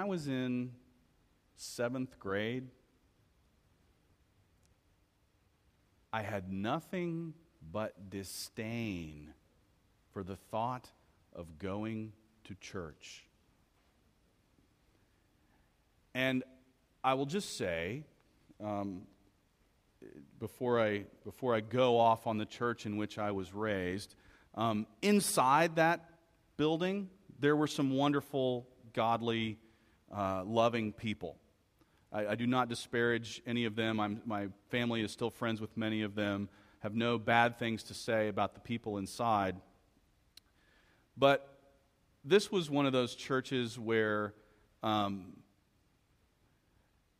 I 0.00 0.04
was 0.04 0.28
in 0.28 0.70
seventh 1.56 2.18
grade, 2.18 2.68
I 6.10 6.22
had 6.22 6.50
nothing 6.50 7.34
but 7.70 8.08
disdain 8.08 9.34
for 10.14 10.22
the 10.22 10.36
thought 10.36 10.88
of 11.34 11.58
going 11.58 12.14
to 12.44 12.54
church. 12.54 13.26
And 16.14 16.44
I 17.04 17.12
will 17.12 17.26
just 17.26 17.58
say, 17.58 18.04
um, 18.58 19.02
before, 20.38 20.80
I, 20.80 21.04
before 21.24 21.54
I 21.54 21.60
go 21.60 21.98
off 21.98 22.26
on 22.26 22.38
the 22.38 22.46
church 22.46 22.86
in 22.86 22.96
which 22.96 23.18
I 23.18 23.32
was 23.32 23.52
raised, 23.52 24.14
um, 24.54 24.86
inside 25.02 25.76
that 25.76 26.08
building, 26.56 27.10
there 27.38 27.54
were 27.54 27.66
some 27.66 27.90
wonderful, 27.90 28.66
godly, 28.94 29.58
uh, 30.14 30.42
loving 30.44 30.92
people. 30.92 31.36
I, 32.12 32.28
I, 32.28 32.34
do 32.34 32.46
not 32.46 32.68
disparage 32.68 33.42
any 33.46 33.64
of 33.64 33.76
them. 33.76 34.00
I'm, 34.00 34.20
my 34.24 34.48
family 34.68 35.02
is 35.02 35.12
still 35.12 35.30
friends 35.30 35.60
with 35.60 35.76
many 35.76 36.02
of 36.02 36.14
them, 36.14 36.48
have 36.80 36.94
no 36.94 37.18
bad 37.18 37.58
things 37.58 37.84
to 37.84 37.94
say 37.94 38.28
about 38.28 38.54
the 38.54 38.60
people 38.60 38.98
inside. 38.98 39.56
But 41.16 41.46
this 42.24 42.50
was 42.50 42.68
one 42.68 42.86
of 42.86 42.92
those 42.92 43.14
churches 43.14 43.78
where 43.78 44.34
um, 44.82 45.36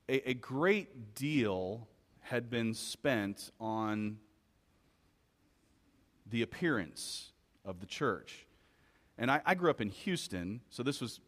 a, 0.08 0.30
a 0.30 0.34
great 0.34 1.14
deal 1.14 1.86
had 2.20 2.50
been 2.50 2.74
spent 2.74 3.50
on 3.60 4.18
the 6.26 6.42
appearance 6.42 7.32
of 7.64 7.80
the 7.80 7.86
church. 7.86 8.46
And 9.20 9.30
I, 9.30 9.42
I, 9.44 9.54
grew 9.54 9.68
up 9.68 9.82
in 9.82 9.90
Houston, 9.90 10.62
so 10.70 10.82
this 10.82 11.02
was 11.02 11.20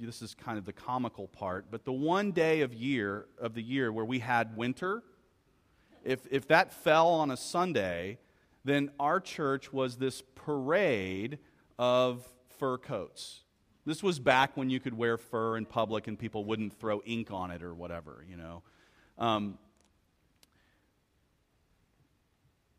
this 0.00 0.22
is 0.22 0.36
kind 0.36 0.56
of 0.56 0.64
the 0.64 0.72
comical 0.72 1.26
part. 1.26 1.66
But 1.68 1.84
the 1.84 1.92
one 1.92 2.30
day 2.30 2.60
of 2.60 2.72
year 2.72 3.26
of 3.40 3.54
the 3.54 3.62
year 3.62 3.92
where 3.92 4.04
we 4.04 4.20
had 4.20 4.56
winter, 4.56 5.02
if 6.04 6.20
if 6.30 6.46
that 6.46 6.72
fell 6.72 7.08
on 7.08 7.32
a 7.32 7.36
Sunday, 7.36 8.18
then 8.64 8.92
our 9.00 9.18
church 9.18 9.72
was 9.72 9.96
this 9.96 10.22
parade 10.36 11.38
of 11.76 12.24
fur 12.60 12.78
coats. 12.78 13.40
This 13.84 14.00
was 14.00 14.20
back 14.20 14.56
when 14.56 14.70
you 14.70 14.78
could 14.78 14.96
wear 14.96 15.16
fur 15.16 15.56
in 15.56 15.66
public 15.66 16.06
and 16.06 16.16
people 16.16 16.44
wouldn't 16.44 16.78
throw 16.78 17.02
ink 17.02 17.32
on 17.32 17.50
it 17.50 17.64
or 17.64 17.74
whatever, 17.74 18.24
you 18.30 18.36
know. 18.36 18.62
Um, 19.18 19.58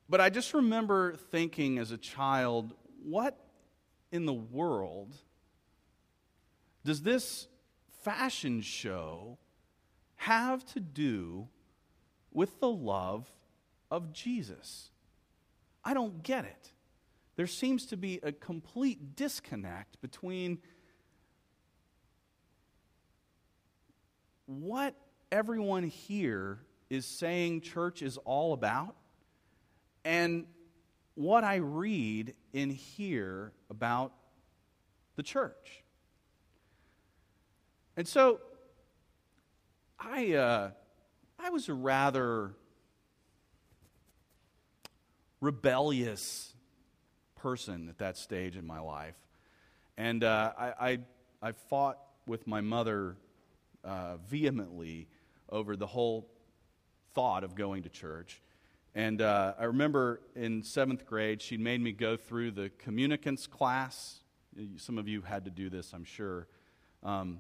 but 0.08 0.22
I 0.22 0.30
just 0.30 0.54
remember 0.54 1.18
thinking 1.30 1.78
as 1.78 1.92
a 1.92 1.98
child, 1.98 2.74
what 3.04 3.41
in 4.12 4.26
the 4.26 4.34
world 4.34 5.16
does 6.84 7.02
this 7.02 7.48
fashion 8.04 8.62
show 8.62 9.38
have 10.16 10.66
to 10.74 10.80
do 10.80 11.48
with 12.32 12.60
the 12.60 12.70
love 12.70 13.32
of 13.90 14.14
Jesus? 14.14 14.90
I 15.84 15.94
don't 15.94 16.24
get 16.24 16.46
it. 16.46 16.72
There 17.36 17.48
seems 17.48 17.88
to 17.88 17.98
be 17.98 18.20
a 18.24 18.32
complete 18.32 19.16
disconnect 19.16 20.02
between 20.02 20.60
what 24.46 24.96
everyone 25.32 25.84
here 25.84 26.60
is 26.90 27.06
saying 27.06 27.62
church 27.62 28.02
is 28.02 28.18
all 28.18 28.54
about 28.54 28.96
and 30.04 30.46
what 31.16 31.44
I 31.44 31.56
read 31.56 32.34
in 32.54 32.70
here 32.70 33.52
about 33.70 34.14
the 35.16 35.24
church. 35.24 35.84
And 37.98 38.08
so 38.08 38.40
I, 40.00 40.34
uh, 40.34 40.72
I 41.38 41.50
was 41.50 41.70
a 41.70 41.74
rather 41.74 42.54
rebellious 45.42 46.54
person 47.36 47.90
at 47.90 47.98
that 47.98 48.18
stage 48.18 48.56
in 48.56 48.66
my 48.66 48.80
life. 48.80 49.16
And 49.98 50.24
uh, 50.24 50.54
I, 50.58 50.74
I, 50.80 51.00
I, 51.42 51.52
fought 51.52 51.98
with 52.26 52.48
my 52.48 52.62
mother 52.62 53.18
uh, 53.84 54.18
vehemently 54.18 55.08
over 55.50 55.76
the 55.76 55.88
whole 55.88 56.30
thought 57.14 57.44
of 57.44 57.56
going 57.56 57.84
to 57.84 57.90
church. 57.90 58.42
And 58.94 59.22
uh, 59.22 59.54
I 59.58 59.66
remember 59.66 60.22
in 60.36 60.64
seventh 60.64 61.06
grade, 61.06 61.42
she 61.42 61.56
made 61.56 61.80
me 61.80 61.94
go 61.94 62.18
through 62.18 62.52
the 62.52 62.70
communicants 62.78 63.48
class. 63.48 64.20
Some 64.76 64.98
of 64.98 65.08
you 65.08 65.22
had 65.22 65.46
to 65.46 65.52
do 65.52 65.70
this, 65.70 65.94
I'm 65.94 66.04
sure, 66.04 66.48
um, 67.02 67.40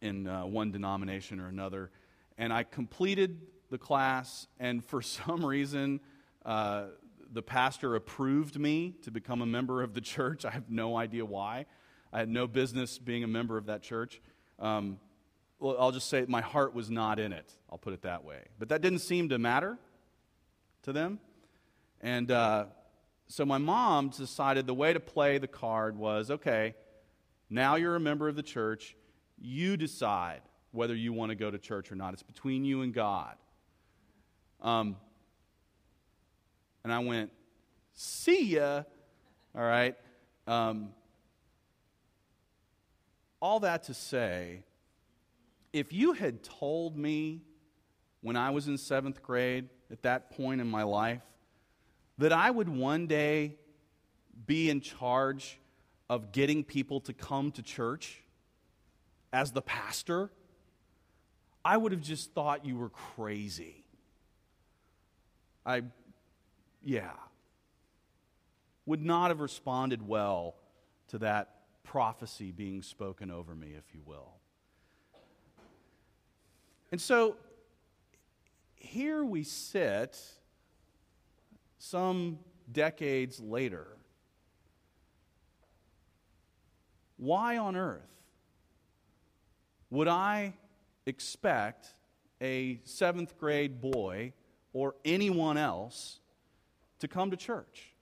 in 0.00 0.28
uh, 0.28 0.46
one 0.46 0.70
denomination 0.70 1.40
or 1.40 1.48
another. 1.48 1.90
And 2.38 2.52
I 2.52 2.62
completed 2.62 3.40
the 3.70 3.78
class, 3.78 4.46
and 4.60 4.84
for 4.84 5.02
some 5.02 5.44
reason, 5.44 5.98
uh, 6.44 6.84
the 7.32 7.42
pastor 7.42 7.96
approved 7.96 8.56
me 8.56 8.94
to 9.02 9.10
become 9.10 9.42
a 9.42 9.46
member 9.46 9.82
of 9.82 9.94
the 9.94 10.00
church. 10.00 10.44
I 10.46 10.50
have 10.50 10.70
no 10.70 10.96
idea 10.96 11.24
why. 11.24 11.66
I 12.12 12.20
had 12.20 12.28
no 12.28 12.46
business 12.46 12.98
being 12.98 13.24
a 13.24 13.28
member 13.28 13.58
of 13.58 13.66
that 13.66 13.82
church. 13.82 14.20
Um, 14.60 15.00
well, 15.58 15.76
I'll 15.76 15.92
just 15.92 16.08
say 16.08 16.24
my 16.28 16.40
heart 16.40 16.72
was 16.72 16.88
not 16.88 17.18
in 17.18 17.32
it. 17.32 17.52
I'll 17.68 17.78
put 17.78 17.94
it 17.94 18.02
that 18.02 18.22
way. 18.22 18.42
But 18.60 18.68
that 18.68 18.80
didn't 18.80 19.00
seem 19.00 19.28
to 19.30 19.38
matter 19.38 19.78
to 20.82 20.92
them. 20.92 21.18
And 22.00 22.30
uh, 22.30 22.66
so 23.28 23.44
my 23.44 23.58
mom 23.58 24.10
decided 24.10 24.66
the 24.66 24.74
way 24.74 24.92
to 24.92 25.00
play 25.00 25.38
the 25.38 25.48
card 25.48 25.96
was 25.96 26.30
okay, 26.30 26.74
now 27.48 27.76
you're 27.76 27.96
a 27.96 28.00
member 28.00 28.28
of 28.28 28.36
the 28.36 28.42
church. 28.42 28.96
You 29.38 29.76
decide 29.76 30.40
whether 30.70 30.94
you 30.94 31.12
want 31.12 31.30
to 31.30 31.34
go 31.34 31.50
to 31.50 31.58
church 31.58 31.92
or 31.92 31.96
not. 31.96 32.14
It's 32.14 32.22
between 32.22 32.64
you 32.64 32.82
and 32.82 32.94
God. 32.94 33.36
Um, 34.60 34.96
and 36.84 36.92
I 36.92 36.98
went, 37.00 37.30
see 37.94 38.54
ya. 38.54 38.82
All 39.54 39.62
right. 39.62 39.96
Um, 40.46 40.90
all 43.40 43.60
that 43.60 43.84
to 43.84 43.94
say, 43.94 44.62
if 45.72 45.92
you 45.92 46.12
had 46.12 46.42
told 46.42 46.96
me 46.96 47.42
when 48.20 48.36
I 48.36 48.50
was 48.50 48.68
in 48.68 48.78
seventh 48.78 49.22
grade, 49.22 49.68
at 49.92 50.02
that 50.02 50.30
point 50.30 50.60
in 50.60 50.68
my 50.68 50.82
life, 50.82 51.22
that 52.18 52.32
I 52.32 52.50
would 52.50 52.68
one 52.68 53.06
day 53.06 53.56
be 54.46 54.70
in 54.70 54.80
charge 54.80 55.58
of 56.08 56.32
getting 56.32 56.64
people 56.64 57.00
to 57.00 57.12
come 57.12 57.52
to 57.52 57.62
church 57.62 58.22
as 59.32 59.52
the 59.52 59.62
pastor, 59.62 60.30
I 61.64 61.76
would 61.76 61.92
have 61.92 62.00
just 62.00 62.32
thought 62.32 62.66
you 62.66 62.76
were 62.76 62.88
crazy. 62.88 63.84
I 65.64 65.82
yeah, 66.82 67.12
would 68.84 69.02
not 69.02 69.30
have 69.30 69.40
responded 69.40 70.06
well 70.06 70.56
to 71.08 71.18
that 71.18 71.54
prophecy 71.84 72.50
being 72.50 72.82
spoken 72.82 73.30
over 73.30 73.54
me, 73.54 73.74
if 73.76 73.94
you 73.94 74.00
will. 74.04 74.32
And 76.90 77.00
so 77.00 77.36
here 78.82 79.24
we 79.24 79.44
sit 79.44 80.20
some 81.78 82.38
decades 82.70 83.40
later. 83.40 83.86
Why 87.16 87.56
on 87.56 87.76
earth 87.76 88.10
would 89.90 90.08
I 90.08 90.54
expect 91.06 91.94
a 92.40 92.80
seventh 92.84 93.38
grade 93.38 93.80
boy 93.80 94.32
or 94.72 94.94
anyone 95.04 95.56
else 95.56 96.18
to 96.98 97.08
come 97.08 97.30
to 97.30 97.36
church? 97.36 97.92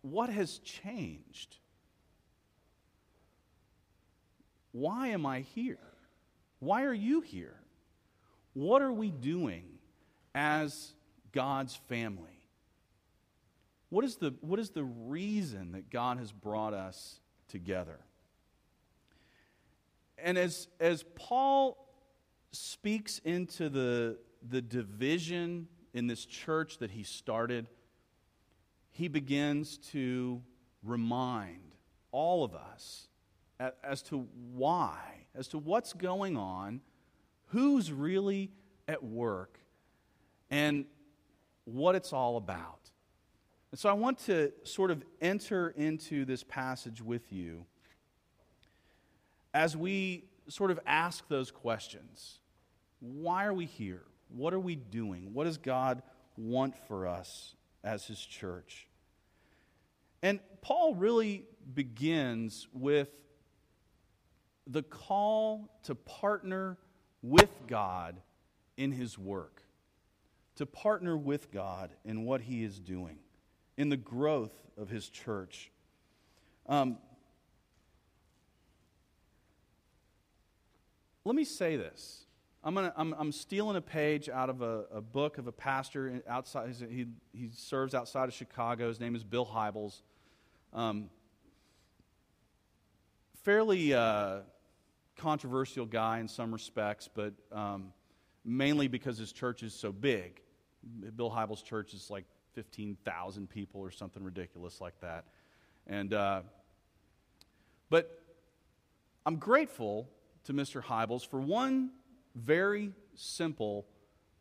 What 0.00 0.30
has 0.30 0.58
changed? 0.58 1.56
Why 4.72 5.08
am 5.08 5.26
I 5.26 5.40
here? 5.40 5.91
Why 6.62 6.84
are 6.84 6.94
you 6.94 7.22
here? 7.22 7.56
What 8.52 8.82
are 8.82 8.92
we 8.92 9.10
doing 9.10 9.64
as 10.32 10.92
God's 11.32 11.74
family? 11.88 12.38
What 13.88 14.04
is 14.04 14.14
the, 14.14 14.32
what 14.42 14.60
is 14.60 14.70
the 14.70 14.84
reason 14.84 15.72
that 15.72 15.90
God 15.90 16.18
has 16.18 16.30
brought 16.30 16.72
us 16.72 17.18
together? 17.48 17.98
And 20.16 20.38
as, 20.38 20.68
as 20.78 21.04
Paul 21.16 21.84
speaks 22.52 23.18
into 23.24 23.68
the, 23.68 24.18
the 24.48 24.62
division 24.62 25.66
in 25.92 26.06
this 26.06 26.24
church 26.24 26.78
that 26.78 26.92
he 26.92 27.02
started, 27.02 27.66
he 28.92 29.08
begins 29.08 29.78
to 29.90 30.40
remind 30.84 31.74
all 32.12 32.44
of 32.44 32.54
us 32.54 33.08
as 33.82 34.02
to 34.02 34.26
why, 34.52 35.26
as 35.34 35.48
to 35.48 35.58
what's 35.58 35.92
going 35.92 36.36
on, 36.36 36.80
who's 37.48 37.92
really 37.92 38.50
at 38.88 39.02
work, 39.02 39.58
and 40.50 40.84
what 41.64 41.94
it's 41.94 42.12
all 42.12 42.36
about. 42.36 42.90
And 43.70 43.78
so 43.78 43.88
I 43.88 43.94
want 43.94 44.18
to 44.26 44.52
sort 44.64 44.90
of 44.90 45.02
enter 45.20 45.70
into 45.70 46.24
this 46.24 46.42
passage 46.42 47.00
with 47.00 47.32
you 47.32 47.64
as 49.54 49.76
we 49.76 50.24
sort 50.48 50.70
of 50.70 50.80
ask 50.86 51.26
those 51.28 51.50
questions 51.50 52.38
why 53.00 53.46
are 53.46 53.54
we 53.54 53.66
here? 53.66 54.02
What 54.28 54.54
are 54.54 54.60
we 54.60 54.76
doing? 54.76 55.34
What 55.34 55.44
does 55.44 55.58
God 55.58 56.02
want 56.36 56.76
for 56.86 57.08
us 57.08 57.56
as 57.82 58.06
His 58.06 58.20
church? 58.20 58.86
And 60.22 60.38
Paul 60.60 60.94
really 60.94 61.44
begins 61.74 62.68
with 62.72 63.08
the 64.66 64.82
call 64.82 65.68
to 65.84 65.94
partner 65.94 66.78
with 67.22 67.50
God 67.66 68.20
in 68.76 68.92
His 68.92 69.18
work, 69.18 69.62
to 70.56 70.66
partner 70.66 71.16
with 71.16 71.50
God 71.50 71.90
in 72.04 72.24
what 72.24 72.40
He 72.42 72.62
is 72.62 72.78
doing, 72.78 73.18
in 73.76 73.88
the 73.88 73.96
growth 73.96 74.54
of 74.76 74.88
His 74.88 75.08
church. 75.08 75.70
Um, 76.66 76.98
let 81.24 81.34
me 81.34 81.44
say 81.44 81.76
this. 81.76 82.26
I'm, 82.64 82.74
gonna, 82.74 82.92
I'm, 82.96 83.12
I'm 83.18 83.32
stealing 83.32 83.76
a 83.76 83.80
page 83.80 84.28
out 84.28 84.48
of 84.48 84.62
a, 84.62 84.84
a 84.94 85.00
book 85.00 85.38
of 85.38 85.48
a 85.48 85.52
pastor 85.52 86.22
outside. 86.28 86.74
He, 86.88 87.06
he 87.32 87.50
serves 87.52 87.92
outside 87.92 88.28
of 88.28 88.34
Chicago. 88.34 88.86
His 88.86 89.00
name 89.00 89.16
is 89.16 89.24
Bill 89.24 89.46
Hybels. 89.46 90.02
Um, 90.72 91.10
fairly 93.42 93.92
uh, 93.94 94.40
controversial 95.16 95.86
guy 95.86 96.18
in 96.20 96.28
some 96.28 96.52
respects, 96.52 97.08
but 97.12 97.32
um, 97.50 97.92
mainly 98.44 98.88
because 98.88 99.18
his 99.18 99.32
church 99.32 99.62
is 99.62 99.74
so 99.74 99.92
big. 99.92 100.40
Bill 101.16 101.30
Hybels' 101.30 101.64
church 101.64 101.94
is 101.94 102.10
like 102.10 102.24
15,000 102.54 103.48
people 103.48 103.80
or 103.80 103.90
something 103.90 104.22
ridiculous 104.22 104.80
like 104.80 104.98
that. 105.00 105.24
And, 105.86 106.12
uh, 106.12 106.42
but 107.90 108.22
I'm 109.24 109.36
grateful 109.36 110.08
to 110.44 110.52
Mr. 110.52 110.82
Hybels 110.82 111.26
for 111.26 111.40
one 111.40 111.90
very 112.34 112.92
simple 113.14 113.86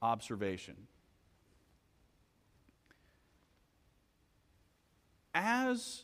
observation. 0.02 0.76
As 5.34 6.04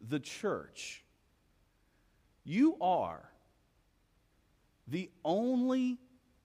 the 0.00 0.18
church, 0.18 1.04
you 2.44 2.76
are 2.80 3.29
the 4.90 5.10
only 5.24 5.98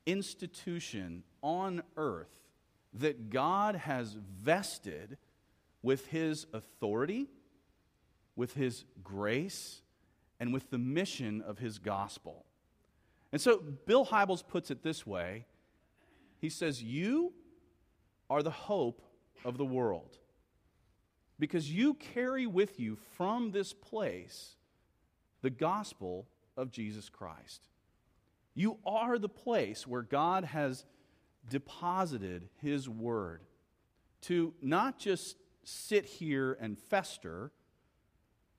institution 0.05 1.23
on 1.41 1.81
earth 1.97 2.29
that 2.93 3.29
God 3.29 3.75
has 3.75 4.13
vested 4.13 5.17
with 5.81 6.07
his 6.07 6.45
authority, 6.53 7.27
with 8.35 8.53
his 8.53 8.85
grace, 9.03 9.81
and 10.39 10.53
with 10.53 10.69
the 10.69 10.77
mission 10.77 11.41
of 11.41 11.57
his 11.57 11.79
gospel. 11.79 12.45
And 13.31 13.41
so 13.41 13.57
Bill 13.85 14.05
Hybels 14.05 14.47
puts 14.47 14.71
it 14.71 14.83
this 14.83 15.05
way 15.05 15.45
He 16.39 16.49
says, 16.49 16.81
You 16.81 17.33
are 18.29 18.43
the 18.43 18.51
hope 18.51 19.01
of 19.43 19.57
the 19.57 19.65
world 19.65 20.17
because 21.39 21.71
you 21.71 21.93
carry 21.95 22.47
with 22.47 22.79
you 22.79 22.97
from 23.17 23.51
this 23.51 23.73
place 23.73 24.55
the 25.41 25.49
gospel 25.49 26.27
of 26.57 26.71
Jesus 26.71 27.09
Christ. 27.09 27.67
You 28.55 28.77
are 28.85 29.19
the 29.19 29.29
place 29.29 29.85
where 29.85 30.01
God 30.01 30.45
has 30.45 30.85
deposited 31.49 32.49
His 32.61 32.89
word 32.89 33.43
to 34.21 34.53
not 34.61 34.97
just 34.97 35.35
sit 35.63 36.05
here 36.05 36.57
and 36.59 36.79
fester, 36.79 37.51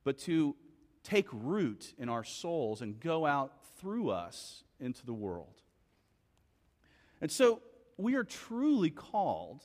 but 0.04 0.18
to 0.18 0.54
take 1.02 1.26
root 1.32 1.94
in 1.98 2.08
our 2.08 2.24
souls 2.24 2.82
and 2.82 3.00
go 3.00 3.24
out 3.24 3.52
through 3.80 4.10
us 4.10 4.64
into 4.78 5.04
the 5.06 5.14
world. 5.14 5.62
And 7.20 7.30
so 7.32 7.62
we 7.96 8.14
are 8.14 8.24
truly 8.24 8.90
called 8.90 9.64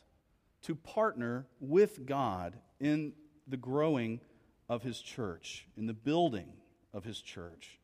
to 0.64 0.76
partner 0.76 1.48
with 1.60 2.06
God 2.06 2.58
in 2.80 3.14
the 3.48 3.58
growing 3.58 4.22
of 4.70 4.84
His 4.84 5.02
church, 5.02 5.68
in 5.76 5.88
the 5.88 5.94
building 5.94 6.54
of 6.94 7.04
His 7.04 7.20
church. 7.20 7.81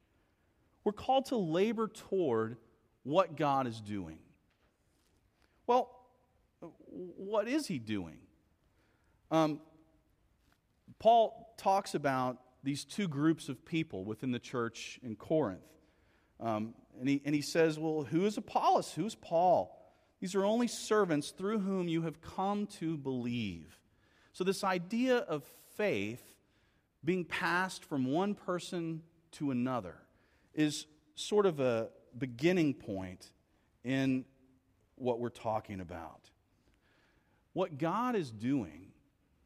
We're 0.88 0.94
called 0.94 1.26
to 1.26 1.36
labor 1.36 1.90
toward 1.90 2.56
what 3.04 3.36
God 3.36 3.68
is 3.68 3.82
doing. 3.82 4.20
Well, 5.66 5.94
what 6.88 7.50
is 7.50 7.68
He 7.68 7.78
doing? 7.78 8.20
Um, 9.30 9.60
Paul 10.98 11.54
talks 11.58 11.94
about 11.94 12.38
these 12.64 12.86
two 12.86 13.10
groups 13.10 13.50
of 13.50 13.66
people 13.66 14.06
within 14.06 14.32
the 14.32 14.40
church 14.40 14.98
in 15.04 15.18
Corinth. 15.18 15.60
Um, 16.40 16.74
and, 16.98 17.10
he, 17.10 17.22
and 17.26 17.36
he 17.36 17.42
says, 17.42 17.78
Well, 17.78 18.04
who 18.04 18.26
is 18.26 18.38
Apollos? 18.38 18.94
Who's 18.94 19.14
Paul? 19.14 19.78
These 20.22 20.36
are 20.36 20.46
only 20.46 20.70
servants 20.70 21.32
through 21.32 21.60
whom 21.60 21.90
you 21.90 22.04
have 22.04 22.22
come 22.22 22.66
to 22.80 22.96
believe. 22.96 23.78
So, 24.32 24.46
this 24.46 24.64
idea 24.64 25.18
of 25.18 25.44
faith 25.76 26.24
being 27.04 27.26
passed 27.26 27.84
from 27.84 28.06
one 28.06 28.36
person 28.36 29.02
to 29.34 29.52
another 29.52 29.98
is 30.58 30.88
sort 31.16 31.46
of 31.46 31.62
a 31.62 31.88
beginning 32.18 32.74
point 32.74 33.32
in 33.86 34.26
what 34.96 35.20
we're 35.20 35.30
talking 35.30 35.80
about. 35.80 36.30
What 37.54 37.78
God 37.78 38.16
is 38.16 38.32
doing 38.32 38.88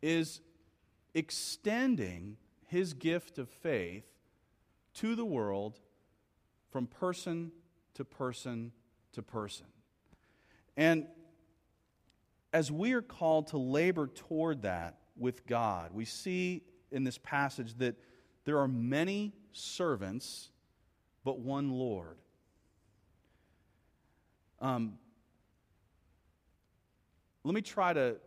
is 0.01 0.41
extending 1.13 2.37
his 2.65 2.93
gift 2.93 3.37
of 3.37 3.49
faith 3.49 4.05
to 4.95 5.15
the 5.15 5.25
world 5.25 5.79
from 6.71 6.87
person 6.87 7.51
to 7.93 8.05
person 8.05 8.71
to 9.11 9.21
person. 9.21 9.67
And 10.77 11.05
as 12.53 12.71
we 12.71 12.93
are 12.93 13.01
called 13.01 13.47
to 13.47 13.57
labor 13.57 14.07
toward 14.07 14.61
that 14.63 14.97
with 15.17 15.45
God, 15.45 15.91
we 15.93 16.05
see 16.05 16.63
in 16.91 17.03
this 17.03 17.17
passage 17.17 17.75
that 17.77 17.95
there 18.45 18.57
are 18.57 18.67
many 18.67 19.33
servants, 19.51 20.49
but 21.23 21.39
one 21.39 21.71
Lord. 21.71 22.18
Um, 24.59 24.97
let 27.44 27.56
me 27.56 27.62
try 27.62 27.94
to 27.94 28.18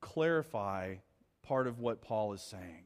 clarify 0.00 0.96
part 1.42 1.66
of 1.66 1.78
what 1.78 2.00
Paul 2.00 2.32
is 2.32 2.42
saying. 2.42 2.84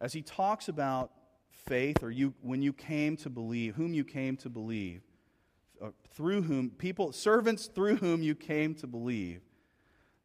As 0.00 0.12
he 0.12 0.22
talks 0.22 0.68
about 0.68 1.10
faith, 1.50 2.02
or 2.02 2.10
you, 2.10 2.34
when 2.42 2.62
you 2.62 2.72
came 2.72 3.16
to 3.18 3.30
believe, 3.30 3.74
whom 3.74 3.94
you 3.94 4.04
came 4.04 4.36
to 4.38 4.50
believe, 4.50 5.02
uh, 5.82 5.90
through 6.14 6.42
whom, 6.42 6.70
people, 6.70 7.12
servants 7.12 7.66
through 7.66 7.96
whom 7.96 8.22
you 8.22 8.34
came 8.34 8.74
to 8.74 8.86
believe. 8.86 9.40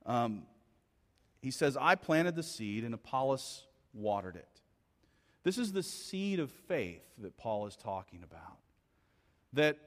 Um, 0.05 0.43
he 1.41 1.51
says, 1.51 1.77
I 1.79 1.95
planted 1.95 2.35
the 2.35 2.43
seed 2.43 2.83
and 2.83 2.93
Apollos 2.93 3.65
watered 3.93 4.35
it. 4.35 4.47
This 5.43 5.57
is 5.57 5.73
the 5.73 5.83
seed 5.83 6.39
of 6.39 6.51
faith 6.51 7.03
that 7.17 7.37
Paul 7.37 7.65
is 7.65 7.75
talking 7.75 8.23
about. 8.23 8.59
That 9.53 9.77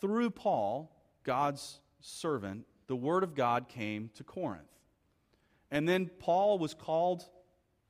through 0.00 0.30
Paul, 0.30 0.90
God's 1.24 1.80
servant, 2.00 2.64
the 2.86 2.96
word 2.96 3.22
of 3.22 3.34
God 3.34 3.68
came 3.68 4.10
to 4.14 4.24
Corinth. 4.24 4.62
And 5.70 5.88
then 5.88 6.10
Paul 6.18 6.58
was 6.58 6.72
called 6.72 7.24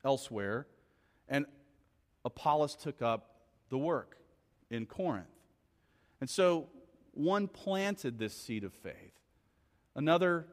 elsewhere, 0.04 0.66
and 1.28 1.46
Apollos 2.24 2.74
took 2.74 3.02
up 3.02 3.36
the 3.68 3.78
work 3.78 4.16
in 4.70 4.86
Corinth. 4.86 5.26
And 6.20 6.28
so 6.28 6.68
one 7.12 7.46
planted 7.46 8.18
this 8.18 8.34
seed 8.34 8.64
of 8.64 8.72
faith, 8.72 8.94
another 9.94 10.46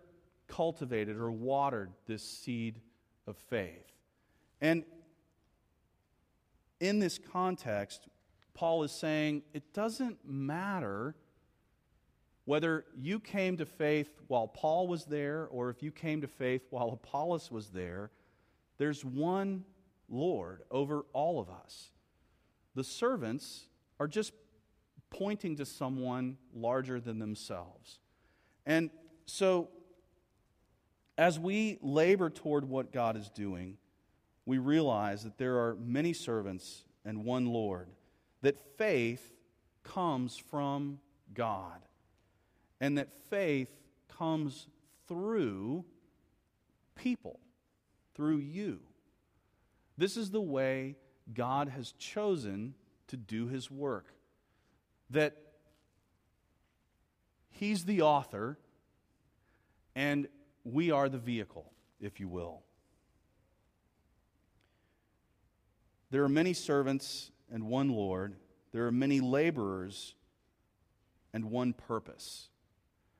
cultivated 0.48 1.18
or 1.18 1.32
watered 1.32 1.92
this 2.06 2.24
seed 2.24 2.80
of 3.26 3.38
faith. 3.38 3.92
And 4.62 4.84
in 6.80 7.00
this 7.00 7.18
context, 7.18 8.08
Paul 8.56 8.84
is 8.84 8.92
saying 8.92 9.44
it 9.54 9.74
doesn't 9.74 10.18
matter 10.28 11.16
whether 12.46 12.86
you 12.96 13.20
came 13.20 13.58
to 13.58 13.66
faith 13.66 14.10
while 14.28 14.48
Paul 14.48 14.88
was 14.88 15.06
there 15.06 15.48
or 15.52 15.70
if 15.70 15.84
you 15.84 15.92
came 15.92 16.22
to 16.22 16.28
faith 16.28 16.64
while 16.70 16.90
Apollos 16.90 17.52
was 17.52 17.70
there, 17.70 18.12
there's 18.78 19.04
one 19.04 19.66
Lord 20.10 20.64
over 20.72 21.06
all 21.14 21.40
of 21.40 21.50
us. 21.50 21.92
The 22.76 22.84
servants 22.84 23.68
are 24.00 24.08
just 24.08 24.34
pointing 25.10 25.56
to 25.58 25.66
someone 25.66 26.38
larger 26.54 27.00
than 27.00 27.20
themselves. 27.20 28.00
And 28.66 28.90
so, 29.26 29.70
as 31.18 31.40
we 31.40 31.78
labor 31.82 32.30
toward 32.30 32.66
what 32.66 32.92
God 32.92 33.16
is 33.16 33.30
doing, 33.30 33.78
we 34.46 34.58
realize 34.58 35.24
that 35.24 35.38
there 35.38 35.58
are 35.58 35.76
many 35.76 36.14
servants 36.14 36.84
and 37.06 37.24
one 37.24 37.46
Lord, 37.46 37.90
that 38.46 38.60
faith 38.78 39.34
comes 39.84 40.38
from 40.38 41.00
God, 41.34 41.82
and 42.80 42.98
that 43.00 43.10
faith 43.30 43.72
comes 44.08 44.68
through 45.08 45.84
people, 46.96 47.40
through 48.14 48.38
you. 48.38 48.82
This 49.98 50.16
is 50.16 50.30
the 50.30 50.42
way 50.42 50.96
God 51.34 51.70
has 51.70 51.94
chosen 51.94 52.76
to 53.08 53.18
do 53.18 53.48
his 53.48 53.72
work. 53.72 54.14
That 55.10 55.36
he's 57.50 57.86
the 57.86 58.04
author 58.04 58.60
and 59.96 60.28
we 60.64 60.92
are 60.92 61.10
the 61.10 61.18
vehicle, 61.18 61.72
if 62.00 62.20
you 62.20 62.28
will. 62.28 62.62
There 66.12 66.24
are 66.24 66.30
many 66.30 66.54
servants 66.54 67.32
and 67.52 67.68
one 67.68 67.90
Lord. 67.90 68.36
There 68.72 68.86
are 68.86 68.92
many 68.92 69.20
laborers 69.20 70.16
and 71.34 71.52
one 71.52 71.74
purpose. 71.74 72.50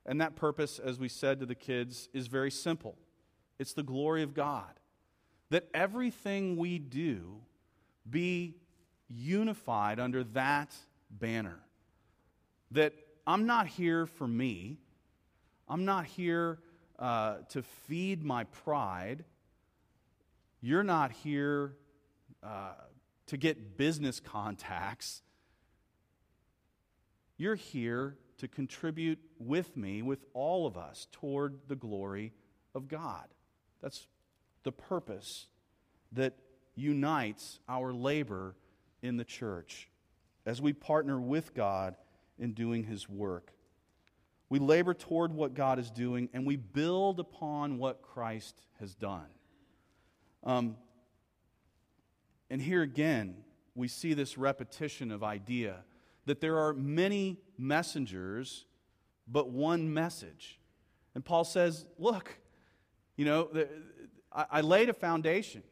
And 0.06 0.22
that 0.22 0.36
purpose, 0.36 0.80
as 0.80 1.00
we 1.00 1.10
said 1.10 1.40
to 1.40 1.46
the 1.46 1.56
kids, 1.56 2.10
is 2.14 2.28
very 2.28 2.52
simple 2.52 2.98
it's 3.58 3.74
the 3.74 3.84
glory 3.84 4.22
of 4.22 4.34
God. 4.34 4.80
That 5.50 5.68
everything 5.74 6.58
we 6.58 6.78
do 6.80 7.42
be 8.10 8.56
unified 9.08 10.00
under 10.00 10.24
that 10.24 10.76
banner. 11.10 11.60
That 12.72 12.94
I'm 13.26 13.46
not 13.46 13.68
here 13.68 14.06
for 14.06 14.28
me, 14.28 14.78
I'm 15.68 15.86
not 15.86 16.06
here 16.06 16.60
uh, 17.00 17.38
to 17.50 17.64
feed 17.64 18.24
my 18.24 18.44
pride. 18.46 19.24
You're 20.62 20.84
not 20.84 21.12
here 21.12 21.76
uh, 22.44 22.74
to 23.28 23.38
get 23.38 23.78
business 23.78 24.20
contacts. 24.20 25.22
You're 27.38 27.56
here 27.56 28.18
to 28.38 28.48
contribute 28.48 29.20
with 29.40 29.76
me, 29.76 30.02
with 30.02 30.26
all 30.34 30.68
of 30.68 30.78
us, 30.78 31.08
toward 31.12 31.60
the 31.68 31.76
glory 31.76 32.34
of 32.74 32.88
God. 32.88 33.26
That's 33.82 34.08
the 34.64 34.72
purpose 34.72 35.48
that 36.12 36.34
unites 36.76 37.60
our 37.68 37.94
labor 37.94 38.56
in 39.02 39.18
the 39.18 39.24
church 39.24 39.90
as 40.46 40.62
we 40.62 40.74
partner 40.74 41.20
with 41.20 41.54
God 41.54 41.96
in 42.38 42.54
doing 42.54 42.84
His 42.84 43.10
work. 43.10 43.52
We 44.50 44.60
labor 44.60 44.94
toward 44.94 45.34
what 45.34 45.54
God 45.54 45.80
is 45.80 45.90
doing 45.90 46.30
and 46.34 46.46
we 46.46 46.56
build 46.56 47.20
upon 47.20 47.78
what 47.78 48.02
Christ 48.02 48.62
has 48.80 48.94
done. 48.94 49.28
Um, 50.44 50.78
and 52.50 52.62
here 52.62 52.82
again, 52.82 53.38
we 53.74 53.88
see 53.88 54.14
this 54.14 54.38
repetition 54.38 55.12
of 55.12 55.24
idea 55.24 55.84
that 56.26 56.42
there 56.42 56.58
are 56.58 56.74
many 56.74 57.38
messengers, 57.58 58.66
but 59.28 59.50
one 59.50 59.94
message. 59.94 60.60
And 61.14 61.24
Paul 61.24 61.44
says, 61.44 61.86
Look, 61.98 62.38
you 63.16 63.26
know, 63.26 63.50
I, 64.32 64.62
laid 64.62 64.90
a 64.90 64.94
foundation, 64.94 65.64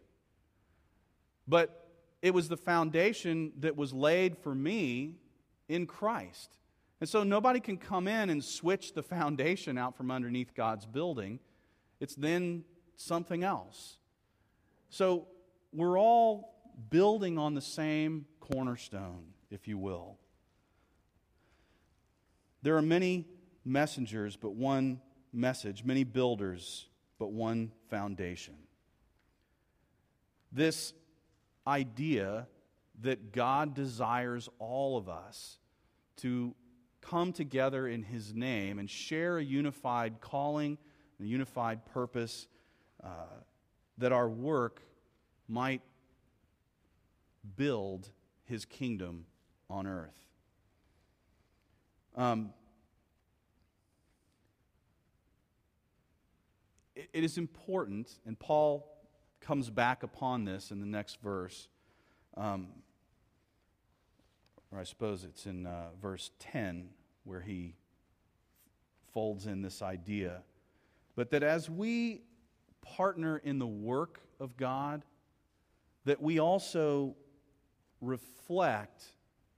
but 1.48 1.90
it 2.22 2.34
was 2.34 2.48
the 2.48 2.58
foundation 2.58 3.52
that 3.60 3.76
was 3.76 3.92
laid 3.94 4.38
for 4.38 4.56
me 4.56 5.18
in 5.68 5.86
Christ. 5.86 6.58
And 7.02 7.10
so 7.10 7.24
nobody 7.24 7.60
can 7.60 7.78
come 7.78 8.08
in 8.08 8.30
and 8.30 8.42
switch 8.42 8.94
the 8.94 9.04
foundation 9.04 9.78
out 9.78 9.98
from 9.98 10.10
underneath 10.10 10.54
God's 10.54 10.86
building. 10.86 11.40
It's 12.00 12.16
then 12.16 12.64
something 12.96 13.44
else. 13.44 13.98
So 14.90 15.28
we're 15.74 16.00
all 16.00 16.53
building 16.90 17.38
on 17.38 17.54
the 17.54 17.62
same 17.62 18.26
cornerstone, 18.40 19.26
if 19.50 19.68
you 19.68 19.78
will. 19.78 20.18
There 22.62 22.78
are 22.78 22.82
many 22.82 23.28
messengers, 23.66 24.36
but 24.36 24.54
one 24.54 25.02
message, 25.32 25.84
many 25.84 26.04
builders, 26.04 26.88
but 27.20 27.32
one 27.32 27.72
foundation. 27.90 28.56
This 30.52 30.94
idea 31.66 32.48
that 33.02 33.32
God 33.32 33.74
desires 33.74 34.50
all 34.60 34.98
of 34.98 35.10
us 35.10 35.58
to 36.18 36.54
come 37.02 37.34
together 37.34 37.88
in 37.88 38.04
His 38.04 38.34
name 38.34 38.80
and 38.80 38.90
share 38.90 39.38
a 39.38 39.44
unified 39.44 40.22
calling, 40.22 40.78
a 41.20 41.24
unified 41.24 41.86
purpose, 41.86 42.48
uh, 43.04 43.08
that 43.98 44.12
our 44.12 44.30
work 44.30 44.82
might 45.48 45.82
build 47.56 48.10
His 48.46 48.66
kingdom 48.66 49.26
on 49.70 49.88
earth. 49.88 50.26
Um, 52.16 52.54
it, 56.96 57.10
it 57.14 57.24
is 57.24 57.38
important, 57.38 58.20
and 58.26 58.38
Paul 58.38 58.88
comes 59.42 59.70
back 59.70 60.04
upon 60.04 60.46
this 60.46 60.72
in 60.72 60.80
the 60.80 60.88
next 60.88 61.22
verse. 61.22 61.68
Um, 62.38 62.68
or 64.72 64.80
I 64.80 64.84
suppose 64.84 65.24
it's 65.24 65.46
in 65.46 65.68
uh, 65.68 65.90
verse 66.02 66.32
10 66.40 66.90
where 67.26 67.42
he 67.42 67.76
folds 69.14 69.46
in 69.46 69.62
this 69.62 69.82
idea. 69.82 70.42
But 71.16 71.30
that 71.32 71.44
as 71.44 71.70
we 71.70 72.22
partner 72.82 73.38
in 73.38 73.60
the 73.60 73.68
work 73.68 74.20
of 74.40 74.58
God, 74.58 75.04
that 76.06 76.22
we 76.22 76.40
also 76.40 77.16
reflect 78.04 79.04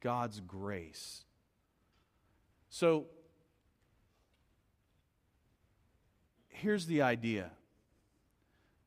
God's 0.01 0.39
grace. 0.39 1.23
So 2.69 3.05
here's 6.49 6.85
the 6.85 7.01
idea 7.01 7.51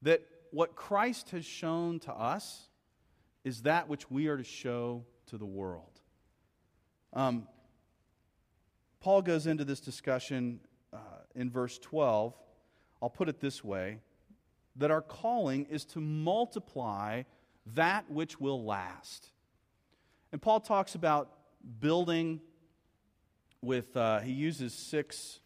that 0.02 0.22
what 0.50 0.76
Christ 0.76 1.30
has 1.30 1.44
shown 1.44 2.00
to 2.00 2.12
us 2.12 2.68
is 3.44 3.62
that 3.62 3.88
which 3.88 4.10
we 4.10 4.28
are 4.28 4.36
to 4.36 4.44
show 4.44 5.04
to 5.26 5.38
the 5.38 5.46
world. 5.46 6.00
Um, 7.12 7.46
Paul 9.00 9.22
goes 9.22 9.46
into 9.46 9.64
this 9.64 9.80
discussion 9.80 10.60
uh, 10.92 10.98
in 11.34 11.50
verse 11.50 11.78
12. 11.78 12.34
I'll 13.00 13.10
put 13.10 13.28
it 13.28 13.40
this 13.40 13.62
way 13.62 14.00
that 14.76 14.90
our 14.90 15.02
calling 15.02 15.66
is 15.66 15.84
to 15.84 16.00
multiply 16.00 17.22
that 17.74 18.10
which 18.10 18.40
will 18.40 18.64
last. 18.64 19.30
And 20.32 20.42
Paul 20.42 20.60
talks 20.60 20.94
about 20.94 21.30
building 21.80 22.40
with, 23.62 23.96
uh, 23.96 24.20
he 24.20 24.32
uses 24.32 24.74
six 24.74 25.40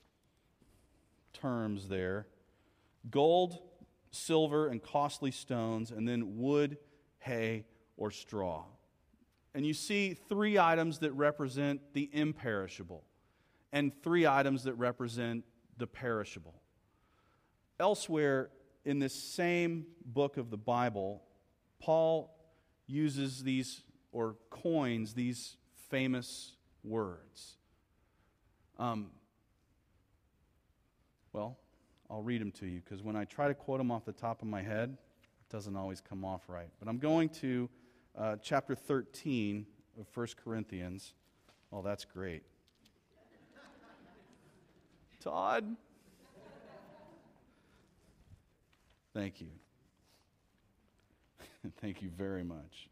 terms 1.33 1.89
there 1.89 2.27
gold, 3.11 3.59
silver, 4.11 4.69
and 4.69 4.83
costly 4.83 5.31
stones, 5.31 5.91
and 5.91 6.07
then 6.07 6.39
wood, 6.39 6.79
hay, 7.19 7.65
or 7.97 8.11
straw. 8.11 8.65
And 9.55 9.67
you 9.67 9.75
see 9.75 10.15
three 10.29 10.59
items 10.59 10.99
that 11.01 11.13
represent 11.13 11.81
the 11.95 12.09
imperishable, 12.13 13.05
and 13.73 13.93
three 14.03 14.27
items 14.27 14.65
that 14.65 14.75
represent 14.75 15.45
the 15.77 15.87
perishable. 15.87 16.55
Elsewhere 17.81 18.51
in 18.85 18.99
this 18.99 19.15
same 19.15 19.87
book 20.05 20.37
of 20.37 20.51
the 20.51 20.57
Bible, 20.57 21.23
Paul 21.81 22.37
uses 22.87 23.43
these 23.43 23.83
or 24.13 24.37
coins 24.51 25.15
these 25.15 25.57
famous 25.89 26.53
words. 26.85 27.57
Um, 28.79 29.11
well, 31.33 31.59
I'll 32.11 32.23
read 32.23 32.41
them 32.41 32.53
to 32.53 32.67
you 32.67 32.81
because 32.85 33.03
when 33.03 33.17
I 33.17 33.25
try 33.25 33.49
to 33.49 33.55
quote 33.55 33.79
them 33.79 33.91
off 33.91 34.05
the 34.05 34.13
top 34.13 34.43
of 34.43 34.49
my 34.49 34.63
head, 34.63 34.91
it 34.91 35.53
doesn't 35.53 35.77
always 35.77 36.01
come 36.01 36.25
off 36.25 36.43
right. 36.49 36.69
But 36.79 36.89
I'm 36.89 36.99
going 36.99 37.31
to 37.41 37.69
uh, 38.17 38.37
chapter 38.43 38.75
13 38.75 39.67
of 39.99 40.07
1 40.15 40.27
Corinthians. 40.45 41.15
Oh, 41.73 41.81
that's 41.81 42.05
great. 42.05 42.43
Todd? 45.21 45.77
Thank 49.15 49.41
you. 49.41 49.49
Thank 51.81 52.03
you 52.03 52.11
very 52.11 52.45
much. 52.45 52.89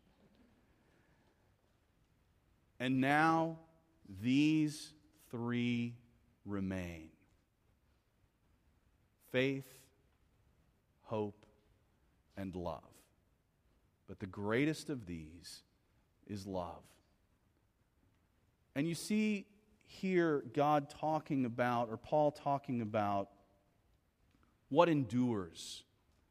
And 2.80 2.98
now 3.00 3.58
these 4.22 4.94
three 5.30 5.94
remain 6.46 7.10
faith, 9.30 9.68
hope, 11.02 11.46
and 12.36 12.56
love. 12.56 12.82
But 14.08 14.18
the 14.18 14.26
greatest 14.26 14.90
of 14.90 15.06
these 15.06 15.62
is 16.26 16.46
love. 16.46 16.82
And 18.74 18.88
you 18.88 18.94
see 18.96 19.46
here 19.86 20.42
God 20.52 20.90
talking 20.90 21.44
about, 21.44 21.90
or 21.90 21.96
Paul 21.96 22.32
talking 22.32 22.80
about, 22.80 23.28
what 24.68 24.88
endures, 24.88 25.84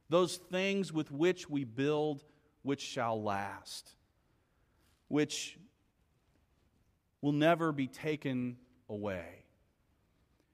those 0.09 0.37
things 0.37 0.91
with 0.91 1.11
which 1.11 1.49
we 1.49 1.63
build 1.63 2.23
which 2.63 2.81
shall 2.81 3.21
last, 3.21 3.95
which 5.07 5.57
will 7.21 7.31
never 7.31 7.71
be 7.71 7.87
taken 7.87 8.57
away. 8.87 9.45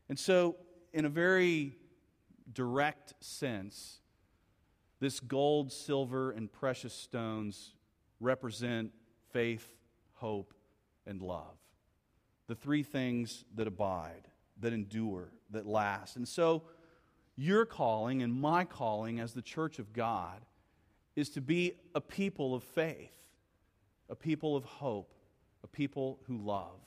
And 0.10 0.17
so, 0.17 0.57
in 0.93 1.05
a 1.05 1.10
very 1.10 1.75
direct 2.51 3.13
sense, 3.19 4.00
this 5.00 5.19
gold, 5.19 5.72
silver, 5.72 6.31
and 6.31 6.51
precious 6.51 6.93
stones 6.93 7.74
represent 8.19 8.91
faith, 9.31 9.67
hope, 10.13 10.53
and 11.05 11.22
love. 11.22 11.57
The 12.48 12.55
three 12.55 12.84
things 12.84 13.43
that 13.55 13.67
abide, 13.67 14.27
that 14.60 14.74
endure, 14.74 15.31
that 15.51 15.65
last. 15.65 16.15
And 16.15 16.27
so, 16.27 16.63
your 17.36 17.65
calling 17.65 18.22
and 18.22 18.34
my 18.34 18.63
calling 18.63 19.19
as 19.19 19.34
the 19.34 19.41
church 19.41 19.79
of 19.79 19.91
God 19.91 20.45
is 21.15 21.29
to 21.31 21.41
be 21.41 21.74
a 21.93 22.01
people 22.01 22.55
of 22.55 22.63
faith, 22.63 23.13
a 24.10 24.15
people 24.15 24.55
of 24.55 24.63
hope, 24.63 25.14
people 25.75 26.20
who 26.27 26.38
love. 26.38 26.79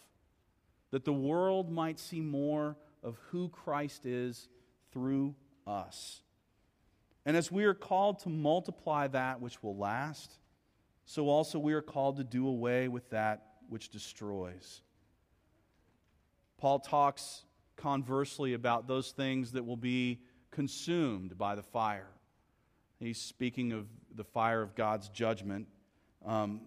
That 0.90 1.04
the 1.04 1.12
world 1.12 1.70
might 1.70 2.00
see 2.00 2.20
more 2.20 2.76
of 3.02 3.16
who 3.30 3.50
Christ 3.50 4.06
is 4.06 4.48
through 4.92 5.34
us. 5.66 6.22
And 7.26 7.36
as 7.36 7.52
we 7.52 7.64
are 7.64 7.74
called 7.74 8.20
to 8.20 8.30
multiply 8.30 9.06
that 9.08 9.40
which 9.40 9.62
will 9.62 9.76
last, 9.76 10.32
so 11.04 11.28
also 11.28 11.58
we 11.58 11.74
are 11.74 11.82
called 11.82 12.16
to 12.16 12.24
do 12.24 12.48
away 12.48 12.88
with 12.88 13.10
that 13.10 13.44
which 13.68 13.90
destroys. 13.90 14.80
Paul 16.56 16.80
talks 16.80 17.44
conversely 17.76 18.54
about 18.54 18.88
those 18.88 19.12
things 19.12 19.52
that 19.52 19.64
will 19.64 19.76
be 19.76 20.20
consumed 20.50 21.36
by 21.36 21.54
the 21.54 21.62
fire. 21.62 22.08
He's 22.98 23.20
speaking 23.20 23.72
of 23.72 23.86
the 24.14 24.24
fire 24.24 24.62
of 24.62 24.74
God's 24.74 25.08
judgment. 25.10 25.68
Um, 26.24 26.62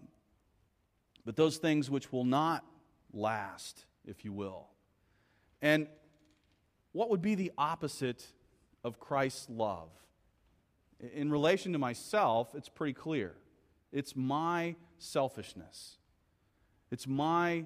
but 1.25 1.35
those 1.35 1.57
things 1.57 1.89
which 1.89 2.11
will 2.11 2.25
not 2.25 2.65
last, 3.13 3.85
if 4.05 4.25
you 4.25 4.33
will. 4.33 4.67
And 5.61 5.87
what 6.91 7.09
would 7.09 7.21
be 7.21 7.35
the 7.35 7.51
opposite 7.57 8.25
of 8.83 8.99
Christ's 8.99 9.49
love? 9.49 9.89
In 11.13 11.31
relation 11.31 11.73
to 11.73 11.79
myself, 11.79 12.53
it's 12.55 12.69
pretty 12.69 12.93
clear. 12.93 13.35
It's 13.91 14.15
my 14.15 14.75
selfishness, 14.97 15.97
it's 16.91 17.07
my 17.07 17.65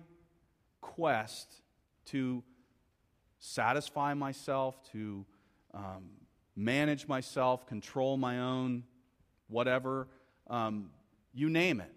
quest 0.82 1.62
to 2.06 2.44
satisfy 3.40 4.14
myself, 4.14 4.82
to 4.92 5.26
um, 5.74 6.10
manage 6.56 7.08
myself, 7.08 7.66
control 7.66 8.18
my 8.18 8.40
own 8.40 8.84
whatever, 9.48 10.08
um, 10.48 10.90
you 11.34 11.50
name 11.50 11.82
it. 11.82 11.94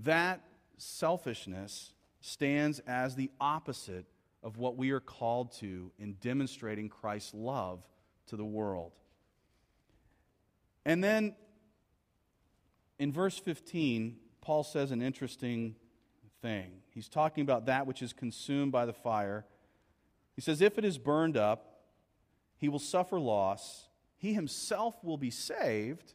That 0.00 0.42
selfishness 0.78 1.92
stands 2.20 2.80
as 2.80 3.14
the 3.14 3.30
opposite 3.40 4.06
of 4.42 4.58
what 4.58 4.76
we 4.76 4.90
are 4.90 5.00
called 5.00 5.52
to 5.60 5.90
in 5.98 6.14
demonstrating 6.20 6.88
Christ's 6.88 7.34
love 7.34 7.82
to 8.26 8.36
the 8.36 8.44
world. 8.44 8.92
And 10.84 11.02
then 11.02 11.34
in 12.98 13.12
verse 13.12 13.38
15, 13.38 14.16
Paul 14.40 14.62
says 14.62 14.90
an 14.90 15.02
interesting 15.02 15.76
thing. 16.42 16.70
He's 16.90 17.08
talking 17.08 17.42
about 17.42 17.66
that 17.66 17.86
which 17.86 18.02
is 18.02 18.12
consumed 18.12 18.72
by 18.72 18.86
the 18.86 18.92
fire. 18.92 19.44
He 20.34 20.40
says, 20.40 20.60
If 20.60 20.78
it 20.78 20.84
is 20.84 20.98
burned 20.98 21.36
up, 21.36 21.80
he 22.56 22.68
will 22.68 22.78
suffer 22.78 23.18
loss. 23.18 23.88
He 24.16 24.32
himself 24.32 25.02
will 25.02 25.18
be 25.18 25.30
saved, 25.30 26.14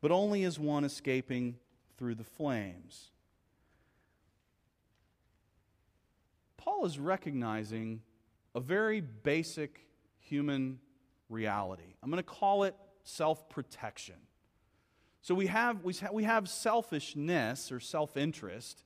but 0.00 0.10
only 0.10 0.44
as 0.44 0.58
one 0.58 0.84
escaping 0.84 1.56
through 1.98 2.14
the 2.14 2.24
flames. 2.24 3.10
Paul 6.56 6.86
is 6.86 6.98
recognizing 6.98 8.02
a 8.54 8.60
very 8.60 9.00
basic 9.00 9.86
human 10.20 10.78
reality. 11.28 11.94
I'm 12.02 12.10
going 12.10 12.22
to 12.22 12.28
call 12.28 12.64
it 12.64 12.74
self 13.02 13.48
protection. 13.48 14.16
So 15.22 15.34
we 15.34 15.48
have, 15.48 15.82
we 15.82 16.24
have 16.24 16.48
selfishness 16.48 17.72
or 17.72 17.80
self 17.80 18.16
interest, 18.16 18.84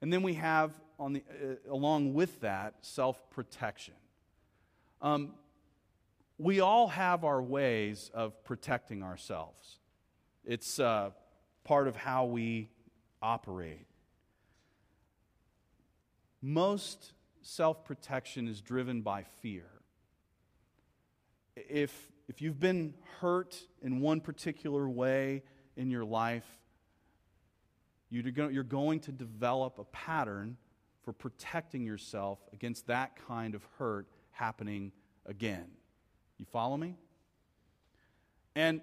and 0.00 0.12
then 0.12 0.22
we 0.22 0.34
have, 0.34 0.72
on 0.98 1.14
the, 1.14 1.22
uh, 1.30 1.72
along 1.72 2.14
with 2.14 2.40
that, 2.40 2.74
self 2.82 3.30
protection. 3.30 3.94
Um, 5.02 5.32
we 6.38 6.60
all 6.60 6.88
have 6.88 7.24
our 7.24 7.42
ways 7.42 8.10
of 8.14 8.42
protecting 8.44 9.02
ourselves. 9.02 9.78
It's 10.44 10.78
uh, 10.78 11.10
part 11.64 11.88
of 11.88 11.96
how 11.96 12.26
we 12.26 12.68
operate. 13.22 13.86
Most 16.42 17.12
self 17.42 17.84
protection 17.84 18.48
is 18.48 18.60
driven 18.60 19.00
by 19.00 19.22
fear. 19.22 19.66
If, 21.56 22.12
if 22.28 22.42
you've 22.42 22.60
been 22.60 22.94
hurt 23.20 23.56
in 23.82 24.00
one 24.00 24.20
particular 24.20 24.88
way 24.88 25.42
in 25.76 25.90
your 25.90 26.04
life, 26.04 26.46
you're 28.10 28.62
going 28.62 29.00
to 29.00 29.12
develop 29.12 29.78
a 29.78 29.84
pattern 29.84 30.56
for 31.02 31.12
protecting 31.12 31.84
yourself 31.84 32.38
against 32.52 32.86
that 32.86 33.16
kind 33.26 33.54
of 33.54 33.66
hurt 33.78 34.06
happening 34.30 34.92
again. 35.26 35.66
You 36.38 36.44
follow 36.44 36.76
me? 36.76 36.96
And 38.54 38.80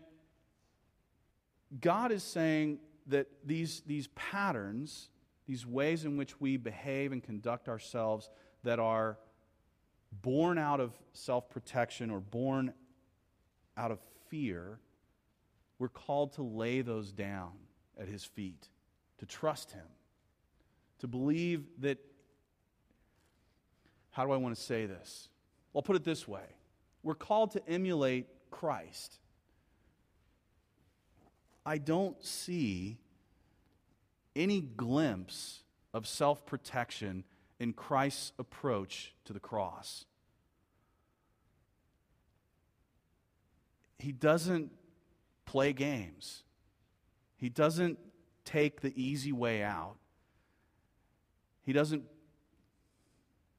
God 1.79 2.11
is 2.11 2.23
saying 2.23 2.79
that 3.07 3.27
these, 3.45 3.81
these 3.85 4.07
patterns, 4.07 5.09
these 5.47 5.65
ways 5.65 6.05
in 6.05 6.17
which 6.17 6.39
we 6.41 6.57
behave 6.57 7.11
and 7.11 7.23
conduct 7.23 7.69
ourselves 7.69 8.29
that 8.63 8.79
are 8.79 9.17
born 10.21 10.57
out 10.57 10.79
of 10.79 10.91
self 11.13 11.49
protection 11.49 12.09
or 12.09 12.19
born 12.19 12.73
out 13.77 13.91
of 13.91 13.99
fear, 14.29 14.79
we're 15.79 15.89
called 15.89 16.33
to 16.33 16.43
lay 16.43 16.81
those 16.81 17.11
down 17.11 17.51
at 17.99 18.07
His 18.07 18.23
feet, 18.23 18.69
to 19.19 19.25
trust 19.25 19.71
Him, 19.71 19.87
to 20.99 21.07
believe 21.07 21.63
that. 21.79 21.97
How 24.11 24.25
do 24.25 24.31
I 24.33 24.37
want 24.37 24.53
to 24.53 24.61
say 24.61 24.85
this? 24.85 25.29
I'll 25.73 25.81
put 25.81 25.95
it 25.95 26.03
this 26.03 26.27
way 26.27 26.43
we're 27.03 27.15
called 27.15 27.51
to 27.51 27.67
emulate 27.67 28.27
Christ. 28.51 29.20
I 31.65 31.77
don't 31.77 32.23
see 32.23 32.97
any 34.35 34.61
glimpse 34.61 35.63
of 35.93 36.07
self 36.07 36.45
protection 36.45 37.23
in 37.59 37.73
Christ's 37.73 38.33
approach 38.39 39.13
to 39.25 39.33
the 39.33 39.39
cross. 39.39 40.05
He 43.99 44.11
doesn't 44.11 44.71
play 45.45 45.73
games, 45.73 46.43
he 47.37 47.49
doesn't 47.49 47.99
take 48.45 48.81
the 48.81 48.93
easy 49.01 49.31
way 49.31 49.61
out. 49.61 49.95
He 51.63 51.73
doesn't, 51.73 52.03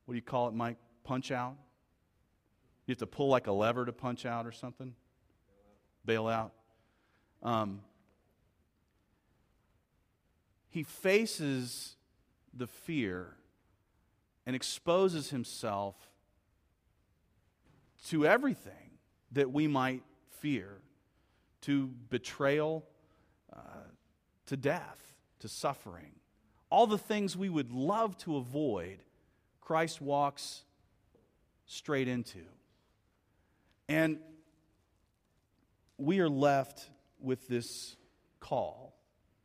what 0.05 0.13
do 0.13 0.17
you 0.17 0.23
call 0.23 0.49
it, 0.49 0.55
Mike? 0.55 0.77
Punch 1.05 1.31
out? 1.31 1.55
You 2.87 2.93
have 2.93 2.99
to 2.99 3.07
pull 3.07 3.29
like 3.29 3.47
a 3.47 3.53
lever 3.53 3.87
to 3.87 3.93
punch 3.93 4.27
out 4.27 4.45
or 4.45 4.51
something? 4.51 4.95
Bail 6.05 6.27
out. 6.27 6.53
Um, 7.45 7.81
he 10.73 10.83
faces 10.83 11.97
the 12.55 12.67
fear 12.67 13.37
and 14.47 14.57
exposes 14.57 15.29
himself 15.29 15.95
to 18.09 18.27
everything 18.27 18.97
that 19.33 19.53
we 19.53 19.69
might 19.69 20.03
fear 20.41 20.79
to 21.61 21.89
betrayal, 22.09 22.87
uh, 23.53 23.85
to 24.47 24.57
death, 24.57 25.15
to 25.41 25.49
suffering. 25.49 26.13
All 26.71 26.87
the 26.87 26.97
things 26.97 27.37
we 27.37 27.51
would 27.51 27.71
love 27.71 28.17
to 28.19 28.37
avoid, 28.37 29.03
Christ 29.61 30.01
walks 30.01 30.63
straight 31.67 32.09
into. 32.09 32.41
And 33.91 34.21
we 35.99 36.21
are 36.21 36.31
left 36.31 36.89
with 37.21 37.47
this 37.47 37.95
call 38.41 38.92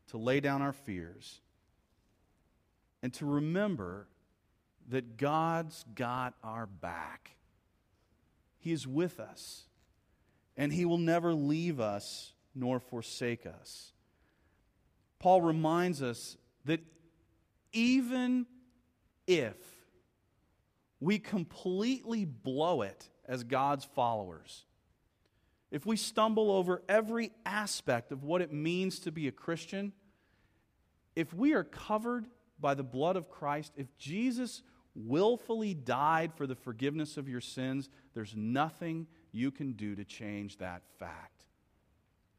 to 0.07 0.17
lay 0.17 0.39
down 0.39 0.61
our 0.61 0.73
fears 0.73 1.41
and 3.03 3.13
to 3.13 3.25
remember 3.25 4.07
that 4.89 5.17
God's 5.17 5.85
got 5.95 6.33
our 6.43 6.65
back. 6.65 7.31
He 8.57 8.71
is 8.71 8.87
with 8.87 9.19
us, 9.19 9.63
and 10.55 10.71
He 10.71 10.85
will 10.85 10.97
never 10.97 11.33
leave 11.33 11.79
us 11.79 12.33
nor 12.55 12.79
forsake 12.79 13.45
us. 13.45 13.93
Paul 15.19 15.41
reminds 15.41 16.01
us 16.01 16.37
that 16.65 16.81
even 17.73 18.45
if 19.25 19.55
we 20.99 21.19
completely 21.19 22.25
blow 22.25 22.81
it 22.81 23.09
as 23.27 23.43
God's 23.43 23.85
followers, 23.85 24.65
if 25.71 25.85
we 25.85 25.97
stumble 25.97 26.51
over 26.51 26.81
every 26.87 27.31
aspect 27.45 28.11
of 28.11 28.23
what 28.23 28.41
it 28.41 28.53
means 28.53 28.99
to 28.99 29.11
be 29.11 29.27
a 29.27 29.31
Christian, 29.31 29.91
if 31.15 31.33
we 31.33 31.53
are 31.53 31.63
covered 31.63 32.27
by 32.59 32.73
the 32.73 32.83
blood 32.83 33.15
of 33.15 33.29
Christ, 33.29 33.73
if 33.75 33.95
Jesus 33.97 34.63
willfully 34.95 35.73
died 35.73 36.33
for 36.33 36.47
the 36.47 36.55
forgiveness 36.55 37.17
of 37.17 37.27
your 37.29 37.41
sins, 37.41 37.89
there's 38.13 38.35
nothing 38.35 39.07
you 39.31 39.51
can 39.51 39.73
do 39.73 39.95
to 39.95 40.03
change 40.03 40.57
that 40.57 40.81
fact. 40.99 41.45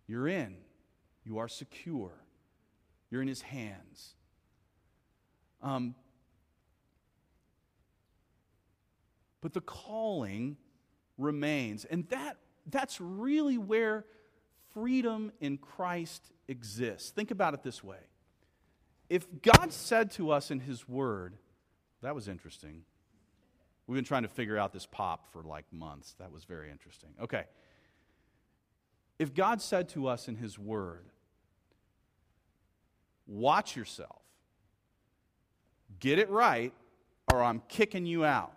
You're 0.07 0.29
in, 0.29 0.57
you 1.25 1.39
are 1.39 1.49
secure, 1.49 2.13
you're 3.11 3.23
in 3.23 3.29
His 3.29 3.43
hands. 3.43 4.15
Um, 5.63 5.95
but 9.41 9.53
the 9.53 9.61
calling 9.61 10.57
remains. 11.17 11.85
And 11.85 12.09
that, 12.09 12.37
that's 12.71 13.01
really 13.01 13.59
where 13.59 14.05
freedom 14.73 15.33
in 15.41 15.59
Christ 15.59 16.33
exists. 16.47 17.11
Think 17.11 17.31
about 17.31 17.55
it 17.55 17.63
this 17.63 17.83
way 17.83 17.99
if 19.09 19.27
God 19.43 19.73
said 19.73 20.11
to 20.13 20.31
us 20.31 20.51
in 20.51 20.61
His 20.61 20.89
Word, 20.89 21.35
that 22.03 22.15
was 22.15 22.29
interesting. 22.29 22.83
We've 23.87 23.97
been 23.97 24.05
trying 24.05 24.23
to 24.23 24.29
figure 24.29 24.59
out 24.59 24.73
this 24.73 24.85
pop 24.85 25.33
for 25.33 25.43
like 25.43 25.65
months. 25.73 26.15
That 26.19 26.31
was 26.31 26.45
very 26.45 26.71
interesting. 26.71 27.11
Okay. 27.23 27.45
If 29.19 29.35
God 29.35 29.63
said 29.63 29.89
to 29.91 30.09
us 30.09 30.29
in 30.29 30.37
His 30.37 30.59
Word, 30.59 31.07
watch 33.27 33.77
yourself, 33.77 34.23
get 36.01 36.19
it 36.19 36.29
right, 36.29 36.73
or 37.33 37.43
I'm 37.43 37.63
kicking 37.69 38.05
you 38.05 38.25
out. 38.25 38.53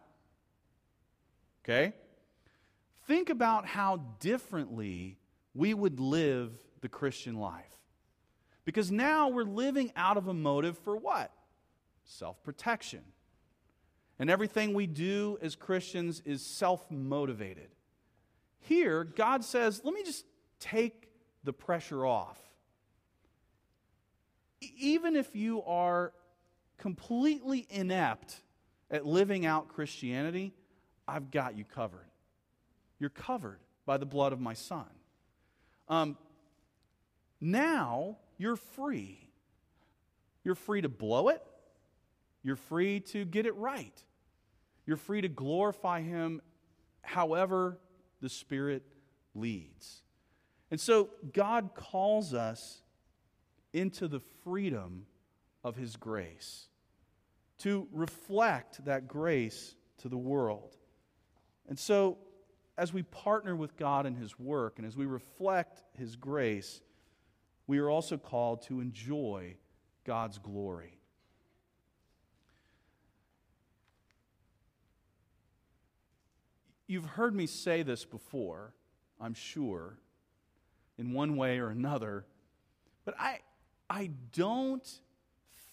Okay? 1.63 1.93
Think 3.07 3.29
about 3.29 3.65
how 3.65 3.97
differently 4.19 5.17
we 5.53 5.73
would 5.73 5.99
live 5.99 6.51
the 6.81 6.89
Christian 6.89 7.35
life. 7.35 7.65
Because 8.63 8.91
now 8.91 9.29
we're 9.29 9.43
living 9.43 9.91
out 9.95 10.17
of 10.17 10.27
a 10.27 10.33
motive 10.33 10.77
for 10.77 10.95
what? 10.95 11.31
Self 12.03 12.43
protection. 12.43 13.01
And 14.19 14.29
everything 14.29 14.73
we 14.73 14.85
do 14.85 15.39
as 15.41 15.55
Christians 15.55 16.21
is 16.25 16.45
self 16.45 16.89
motivated. 16.91 17.69
Here, 18.59 19.03
God 19.03 19.43
says, 19.43 19.81
let 19.83 19.93
me 19.93 20.03
just 20.03 20.25
take 20.59 21.09
the 21.43 21.53
pressure 21.53 22.05
off. 22.05 22.37
Even 24.77 25.15
if 25.15 25.35
you 25.35 25.63
are 25.63 26.13
completely 26.77 27.65
inept 27.71 28.41
at 28.91 29.07
living 29.07 29.47
out 29.47 29.69
Christianity, 29.69 30.53
I've 31.07 31.31
got 31.31 31.57
you 31.57 31.63
covered. 31.63 32.10
You're 33.01 33.09
covered 33.09 33.57
by 33.87 33.97
the 33.97 34.05
blood 34.05 34.31
of 34.31 34.39
my 34.39 34.53
son. 34.53 34.85
Um, 35.89 36.17
now 37.41 38.19
you're 38.37 38.55
free. 38.55 39.27
You're 40.43 40.53
free 40.53 40.81
to 40.81 40.87
blow 40.87 41.29
it. 41.29 41.41
You're 42.43 42.55
free 42.55 42.99
to 42.99 43.25
get 43.25 43.47
it 43.47 43.55
right. 43.55 44.03
You're 44.85 44.97
free 44.97 45.21
to 45.21 45.27
glorify 45.27 46.01
Him 46.01 46.41
however 47.01 47.79
the 48.21 48.29
Spirit 48.29 48.83
leads. 49.33 50.03
And 50.69 50.79
so 50.79 51.09
God 51.33 51.71
calls 51.73 52.35
us 52.35 52.83
into 53.73 54.07
the 54.07 54.21
freedom 54.43 55.07
of 55.63 55.75
His 55.75 55.95
grace 55.95 56.67
to 57.61 57.87
reflect 57.91 58.85
that 58.85 59.07
grace 59.07 59.73
to 60.03 60.07
the 60.07 60.17
world. 60.17 60.77
And 61.67 61.79
so, 61.79 62.19
as 62.81 62.91
we 62.91 63.03
partner 63.03 63.55
with 63.55 63.77
God 63.77 64.07
in 64.07 64.15
His 64.15 64.39
work 64.39 64.79
and 64.79 64.87
as 64.87 64.97
we 64.97 65.05
reflect 65.05 65.83
His 65.99 66.15
grace, 66.15 66.81
we 67.67 67.77
are 67.77 67.91
also 67.91 68.17
called 68.17 68.63
to 68.63 68.81
enjoy 68.81 69.53
God's 70.03 70.39
glory. 70.39 70.97
You've 76.87 77.05
heard 77.05 77.35
me 77.35 77.45
say 77.45 77.83
this 77.83 78.03
before, 78.03 78.73
I'm 79.19 79.35
sure, 79.35 79.99
in 80.97 81.13
one 81.13 81.37
way 81.37 81.59
or 81.59 81.69
another, 81.69 82.25
but 83.05 83.13
I, 83.19 83.41
I 83.91 84.09
don't 84.33 84.89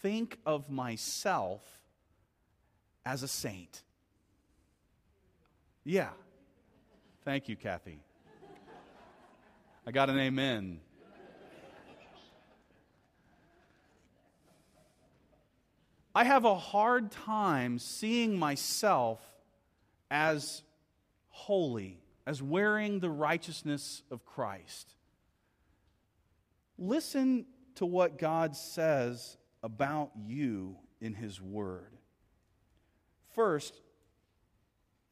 think 0.03 0.37
of 0.45 0.69
myself 0.69 1.63
as 3.07 3.23
a 3.23 3.29
saint. 3.29 3.83
Yeah. 5.85 6.11
Thank 7.29 7.51
you, 7.51 7.57
Kathy. 7.57 8.01
I 9.87 9.91
got 9.91 10.09
an 10.09 10.19
amen. 10.19 10.81
I 16.15 16.25
have 16.25 16.47
a 16.47 16.55
hard 16.55 17.11
time 17.11 17.79
seeing 17.79 18.39
myself 18.39 19.21
as 20.11 20.63
holy, 21.29 22.01
as 22.27 22.43
wearing 22.43 22.99
the 22.99 23.11
righteousness 23.11 24.03
of 24.11 24.25
Christ. 24.25 24.95
Listen 26.79 27.45
to 27.75 27.85
what 27.85 28.17
God 28.17 28.57
says 28.57 29.37
about 29.63 30.13
you 30.17 30.77
in 30.99 31.13
His 31.13 31.43
Word. 31.43 31.93
First, 33.35 33.83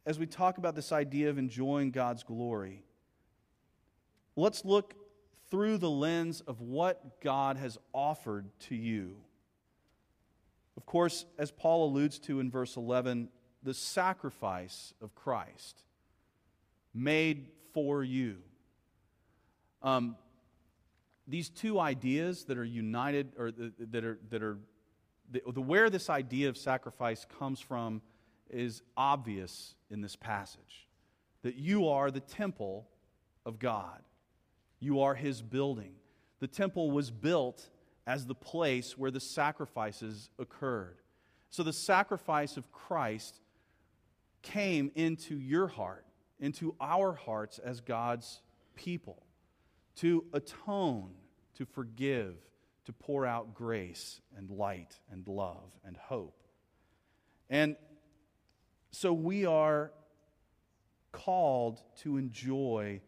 as 0.06 0.18
we 0.18 0.26
talk 0.26 0.56
about 0.56 0.76
this 0.76 0.92
idea 0.92 1.28
of 1.28 1.36
enjoying 1.36 1.90
God's 1.90 2.22
glory, 2.22 2.84
let's 4.36 4.64
look 4.64 4.94
through 5.50 5.78
the 5.78 5.90
lens 5.90 6.40
of 6.42 6.60
what 6.60 7.20
God 7.20 7.56
has 7.56 7.76
offered 7.92 8.46
to 8.60 8.76
you. 8.76 9.16
Of 10.76 10.86
course, 10.86 11.26
as 11.38 11.50
Paul 11.50 11.88
alludes 11.88 12.18
to 12.20 12.38
in 12.38 12.50
verse 12.50 12.76
11, 12.76 13.28
the 13.62 13.74
sacrifice 13.74 14.94
of 15.02 15.14
Christ 15.14 15.82
made 16.94 17.48
for 17.72 18.04
you. 18.04 18.38
Um, 19.82 20.16
these 21.26 21.48
two 21.48 21.80
ideas 21.80 22.44
that 22.44 22.58
are 22.58 22.64
united, 22.64 23.32
or 23.36 23.50
that 23.50 24.04
are, 24.04 24.18
that 24.30 24.42
are 24.42 24.58
the, 25.30 25.42
the, 25.52 25.60
where 25.60 25.90
this 25.90 26.08
idea 26.08 26.48
of 26.48 26.56
sacrifice 26.56 27.26
comes 27.38 27.58
from 27.58 28.00
is 28.50 28.82
obvious 28.96 29.74
in 29.90 30.00
this 30.00 30.16
passage. 30.16 30.88
That 31.42 31.56
you 31.56 31.88
are 31.88 32.10
the 32.10 32.20
temple 32.20 32.88
of 33.44 33.58
God, 33.58 34.02
you 34.80 35.00
are 35.00 35.14
his 35.14 35.42
building. 35.42 35.94
The 36.38 36.48
temple 36.48 36.90
was 36.90 37.10
built 37.10 37.70
as 38.06 38.26
the 38.26 38.34
place 38.34 38.96
where 38.96 39.10
the 39.10 39.20
sacrifices 39.20 40.28
occurred. 40.38 40.98
So 41.50 41.62
the 41.62 41.72
sacrifice 41.72 42.56
of 42.56 42.70
Christ 42.72 43.40
came 44.42 44.90
into 44.94 45.36
your 45.36 45.66
heart, 45.66 46.04
into 46.38 46.74
our 46.80 47.14
hearts 47.14 47.58
as 47.58 47.80
God's 47.80 48.42
people, 48.74 49.22
to 49.96 50.24
atone, 50.32 51.12
to 51.54 51.64
forgive, 51.64 52.36
to 52.84 52.92
pour 52.92 53.26
out 53.26 53.54
grace 53.54 54.20
and 54.36 54.50
light 54.50 55.00
and 55.10 55.26
love 55.26 55.72
and 55.84 55.96
hope. 55.96 56.42
And 57.48 57.76
so 58.96 59.12
we 59.12 59.44
are 59.44 59.92
called 61.12 61.82
to 61.98 62.16
enjoy 62.16 63.02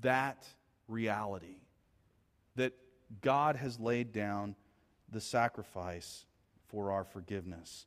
that 0.00 0.46
reality 0.88 1.56
that 2.56 2.72
God 3.20 3.56
has 3.56 3.78
laid 3.78 4.10
down 4.10 4.56
the 5.12 5.20
sacrifice 5.20 6.24
for 6.68 6.92
our 6.92 7.04
forgiveness. 7.04 7.84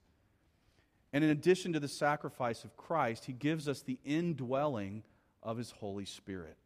And 1.11 1.23
in 1.23 1.31
addition 1.31 1.73
to 1.73 1.79
the 1.79 1.87
sacrifice 1.87 2.63
of 2.63 2.77
Christ, 2.77 3.25
he 3.25 3.33
gives 3.33 3.67
us 3.67 3.81
the 3.81 3.97
indwelling 4.05 5.01
of 5.41 5.57
his 5.57 5.71
Holy 5.71 6.05
Spirit. 6.05 6.57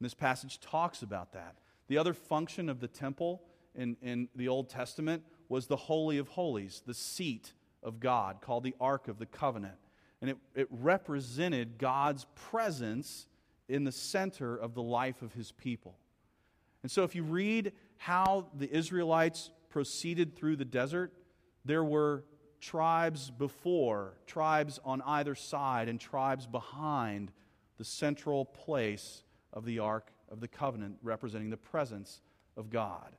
And 0.00 0.04
this 0.04 0.14
passage 0.14 0.58
talks 0.58 1.02
about 1.02 1.34
that. 1.34 1.54
The 1.86 1.98
other 1.98 2.14
function 2.14 2.68
of 2.68 2.80
the 2.80 2.88
temple 2.88 3.44
in, 3.76 3.96
in 4.02 4.28
the 4.34 4.48
Old 4.48 4.68
Testament 4.68 5.22
was 5.48 5.68
the 5.68 5.76
Holy 5.76 6.18
of 6.18 6.26
Holies, 6.30 6.82
the 6.84 6.94
seat 6.94 7.52
of 7.86 8.00
God, 8.00 8.42
called 8.42 8.64
the 8.64 8.74
Ark 8.78 9.08
of 9.08 9.18
the 9.18 9.24
Covenant. 9.24 9.76
And 10.20 10.30
it, 10.30 10.36
it 10.54 10.68
represented 10.70 11.78
God's 11.78 12.26
presence 12.34 13.28
in 13.68 13.84
the 13.84 13.92
center 13.92 14.56
of 14.56 14.74
the 14.74 14.82
life 14.82 15.22
of 15.22 15.32
his 15.32 15.52
people. 15.52 15.96
And 16.82 16.90
so 16.90 17.04
if 17.04 17.14
you 17.14 17.22
read 17.22 17.72
how 17.96 18.48
the 18.56 18.70
Israelites 18.70 19.50
proceeded 19.70 20.36
through 20.36 20.56
the 20.56 20.64
desert, 20.64 21.12
there 21.64 21.84
were 21.84 22.24
tribes 22.60 23.30
before, 23.30 24.14
tribes 24.26 24.80
on 24.84 25.02
either 25.02 25.34
side, 25.34 25.88
and 25.88 26.00
tribes 26.00 26.46
behind 26.46 27.30
the 27.78 27.84
central 27.84 28.44
place 28.44 29.22
of 29.52 29.64
the 29.64 29.78
Ark 29.78 30.12
of 30.30 30.40
the 30.40 30.48
Covenant, 30.48 30.96
representing 31.02 31.50
the 31.50 31.56
presence 31.56 32.20
of 32.56 32.70
God. 32.70 33.16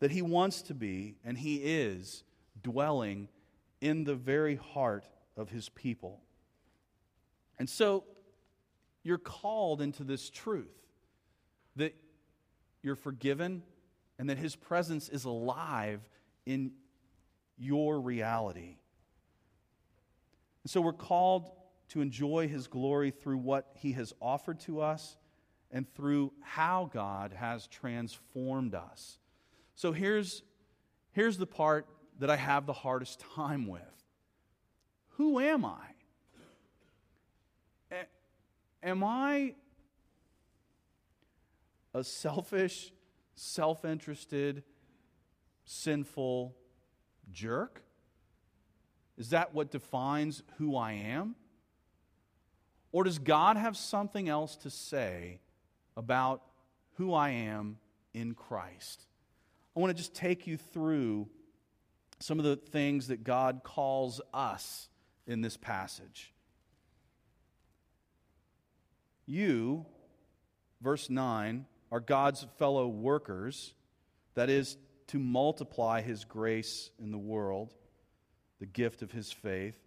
That 0.00 0.10
He 0.10 0.22
wants 0.22 0.62
to 0.62 0.74
be, 0.74 1.16
and 1.24 1.38
He 1.38 1.56
is, 1.56 2.24
dwelling 2.62 3.28
in 3.84 4.04
the 4.04 4.14
very 4.14 4.56
heart 4.56 5.06
of 5.36 5.50
His 5.50 5.68
people. 5.68 6.22
And 7.58 7.68
so 7.68 8.04
you're 9.02 9.18
called 9.18 9.82
into 9.82 10.04
this 10.04 10.30
truth 10.30 10.74
that 11.76 11.94
you're 12.82 12.96
forgiven 12.96 13.62
and 14.18 14.30
that 14.30 14.38
His 14.38 14.56
presence 14.56 15.10
is 15.10 15.26
alive 15.26 16.00
in 16.46 16.72
your 17.58 18.00
reality. 18.00 18.78
And 20.62 20.70
so 20.70 20.80
we're 20.80 20.94
called 20.94 21.50
to 21.90 22.00
enjoy 22.00 22.48
His 22.48 22.66
glory 22.68 23.10
through 23.10 23.36
what 23.36 23.70
He 23.74 23.92
has 23.92 24.14
offered 24.18 24.60
to 24.60 24.80
us 24.80 25.18
and 25.70 25.86
through 25.94 26.32
how 26.40 26.88
God 26.90 27.34
has 27.34 27.66
transformed 27.66 28.74
us. 28.74 29.18
So 29.74 29.92
here's, 29.92 30.42
here's 31.12 31.36
the 31.36 31.46
part 31.46 31.86
that 32.18 32.30
I 32.30 32.36
have 32.36 32.66
the 32.66 32.72
hardest 32.72 33.24
time 33.34 33.66
with 33.66 33.82
Who 35.16 35.40
am 35.40 35.64
I? 35.64 35.94
Am 38.82 39.02
I 39.02 39.54
a 41.94 42.04
selfish, 42.04 42.92
self 43.34 43.84
interested, 43.84 44.62
sinful 45.64 46.54
jerk? 47.32 47.82
Is 49.16 49.30
that 49.30 49.54
what 49.54 49.70
defines 49.70 50.42
who 50.58 50.76
I 50.76 50.92
am? 50.92 51.34
Or 52.92 53.04
does 53.04 53.18
God 53.18 53.56
have 53.56 53.76
something 53.76 54.28
else 54.28 54.56
to 54.58 54.70
say 54.70 55.40
about 55.96 56.42
who 56.96 57.14
I 57.14 57.30
am 57.30 57.78
in 58.12 58.34
Christ? 58.34 59.06
I 59.74 59.80
want 59.80 59.90
to 59.90 59.94
just 59.94 60.14
take 60.14 60.46
you 60.46 60.58
through 60.58 61.28
some 62.18 62.38
of 62.38 62.44
the 62.44 62.56
things 62.56 63.08
that 63.08 63.24
God 63.24 63.60
calls 63.64 64.20
us 64.32 64.88
in 65.26 65.40
this 65.40 65.56
passage. 65.56 66.32
You, 69.26 69.86
verse 70.80 71.08
9, 71.08 71.66
are 71.90 72.00
God's 72.00 72.46
fellow 72.58 72.88
workers, 72.88 73.74
that 74.34 74.50
is, 74.50 74.76
to 75.08 75.18
multiply 75.18 76.00
his 76.00 76.24
grace 76.24 76.90
in 76.98 77.10
the 77.10 77.18
world, 77.18 77.74
the 78.58 78.66
gift 78.66 79.02
of 79.02 79.12
his 79.12 79.30
faith. 79.30 79.78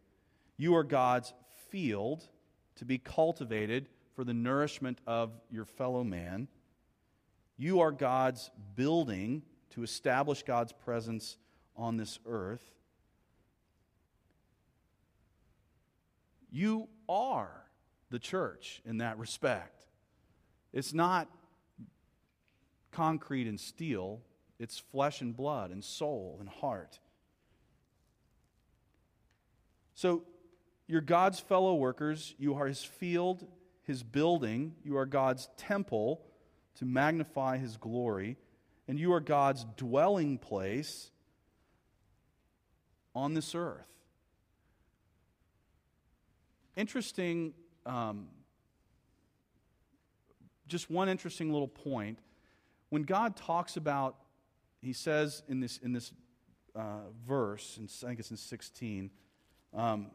You 0.58 0.76
are 0.76 0.84
God's 0.84 1.34
field 1.70 2.28
to 2.76 2.86
be 2.86 2.98
cultivated 2.98 3.90
for 4.16 4.24
the 4.24 4.34
nourishment 4.34 5.00
of 5.06 5.32
your 5.52 5.66
fellow 5.66 6.04
man. 6.04 6.48
You 7.58 7.82
are 7.82 7.92
God's 7.92 8.50
building 8.76 9.44
to 9.72 9.84
establish 9.84 10.44
God's 10.44 10.72
presence 10.72 11.38
on 11.78 11.98
this 11.98 12.20
earth. 12.26 12.64
You 16.50 16.88
are 17.08 17.52
the 18.10 18.20
church 18.20 18.82
in 18.86 18.98
that 18.98 19.18
respect. 19.18 19.86
It's 20.74 20.94
not 20.94 21.30
concrete 22.92 23.48
and 23.48 23.60
steel, 23.60 24.22
it's 24.60 24.80
flesh 24.80 25.22
and 25.22 25.36
blood 25.36 25.72
and 25.72 25.84
soul 25.84 26.38
and 26.40 26.50
heart. 26.50 27.00
So, 29.94 30.24
you're 30.88 31.02
God's 31.02 31.40
fellow 31.40 31.76
workers. 31.76 32.34
You 32.38 32.56
are 32.56 32.66
his 32.66 32.82
field, 32.82 33.46
his 33.84 34.04
building. 34.04 34.74
You 34.84 34.98
are 34.98 35.06
God's 35.06 35.50
temple 35.58 36.22
to 36.76 36.86
magnify 36.86 37.58
his 37.58 37.76
glory. 37.76 38.38
And 38.88 38.98
you 38.98 39.12
are 39.14 39.20
God's 39.20 39.66
dwelling 39.76 40.38
place 40.38 41.12
on 43.18 43.34
this 43.34 43.56
earth. 43.56 43.88
Interesting, 46.76 47.54
um, 47.88 48.28
just 50.68 50.92
one 50.92 51.10
interesting 51.10 51.52
little 51.52 51.68
point. 51.68 52.20
When 52.90 53.02
God 53.02 53.36
talks 53.36 53.76
about, 53.76 54.18
he 54.82 54.94
says 54.94 55.42
in 55.50 55.60
this, 55.60 55.78
in 55.78 55.94
this 55.94 56.12
uh, 56.76 57.10
verse, 57.28 57.78
and 57.78 57.92
I 58.04 58.08
think 58.10 58.20
it's 58.20 58.30
in 58.30 58.38
16, 58.38 59.10
um, 59.76 60.12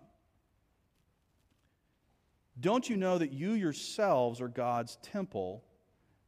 don't 2.60 2.88
you 2.88 2.96
know 2.96 3.18
that 3.18 3.32
you 3.32 3.54
yourselves 3.54 4.40
are 4.40 4.48
God's 4.48 4.96
temple 5.02 5.64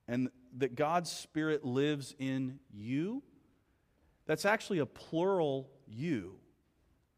and 0.08 0.28
that 0.56 0.74
God's 0.74 1.12
Spirit 1.12 1.64
lives 1.64 2.16
in 2.18 2.58
you? 2.72 3.22
That's 4.26 4.44
actually 4.44 4.80
a 4.80 4.86
plural 4.86 5.70
you. 5.86 6.40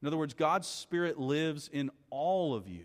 In 0.06 0.08
other 0.08 0.18
words, 0.18 0.34
God's 0.34 0.68
Spirit 0.68 1.18
lives 1.18 1.68
in 1.72 1.90
all 2.10 2.54
of 2.54 2.68
you. 2.68 2.84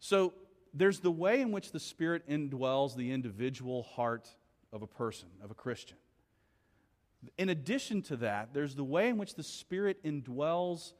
So 0.00 0.32
there's 0.72 1.00
the 1.00 1.10
way 1.10 1.42
in 1.42 1.52
which 1.52 1.70
the 1.70 1.78
Spirit 1.78 2.26
indwells 2.30 2.96
the 2.96 3.12
individual 3.12 3.82
heart 3.82 4.26
of 4.72 4.80
a 4.80 4.86
person, 4.86 5.28
of 5.44 5.50
a 5.50 5.54
Christian. 5.54 5.98
In 7.36 7.50
addition 7.50 8.00
to 8.04 8.16
that, 8.16 8.54
there's 8.54 8.74
the 8.74 8.82
way 8.82 9.10
in 9.10 9.18
which 9.18 9.34
the 9.34 9.42
Spirit 9.42 10.02
indwells, 10.02 10.94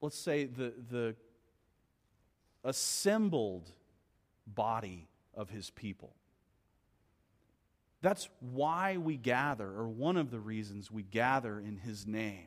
let's 0.00 0.18
say, 0.18 0.46
the, 0.46 0.72
the 0.88 1.16
assembled 2.64 3.70
body 4.46 5.06
of 5.34 5.50
His 5.50 5.68
people. 5.68 6.14
That's 8.00 8.30
why 8.40 8.96
we 8.96 9.18
gather, 9.18 9.68
or 9.68 9.86
one 9.86 10.16
of 10.16 10.30
the 10.30 10.40
reasons 10.40 10.90
we 10.90 11.02
gather 11.02 11.60
in 11.60 11.76
His 11.76 12.06
name. 12.06 12.46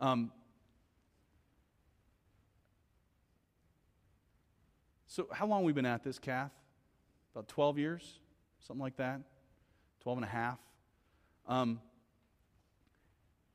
Um, 0.00 0.30
so, 5.06 5.26
how 5.32 5.46
long 5.46 5.64
we 5.64 5.72
been 5.72 5.86
at 5.86 6.04
this, 6.04 6.18
Kath? 6.18 6.52
About 7.34 7.48
12 7.48 7.78
years? 7.78 8.18
Something 8.60 8.82
like 8.82 8.96
that? 8.96 9.20
12 10.02 10.18
and 10.18 10.24
a 10.24 10.28
half? 10.28 10.58
Um, 11.46 11.80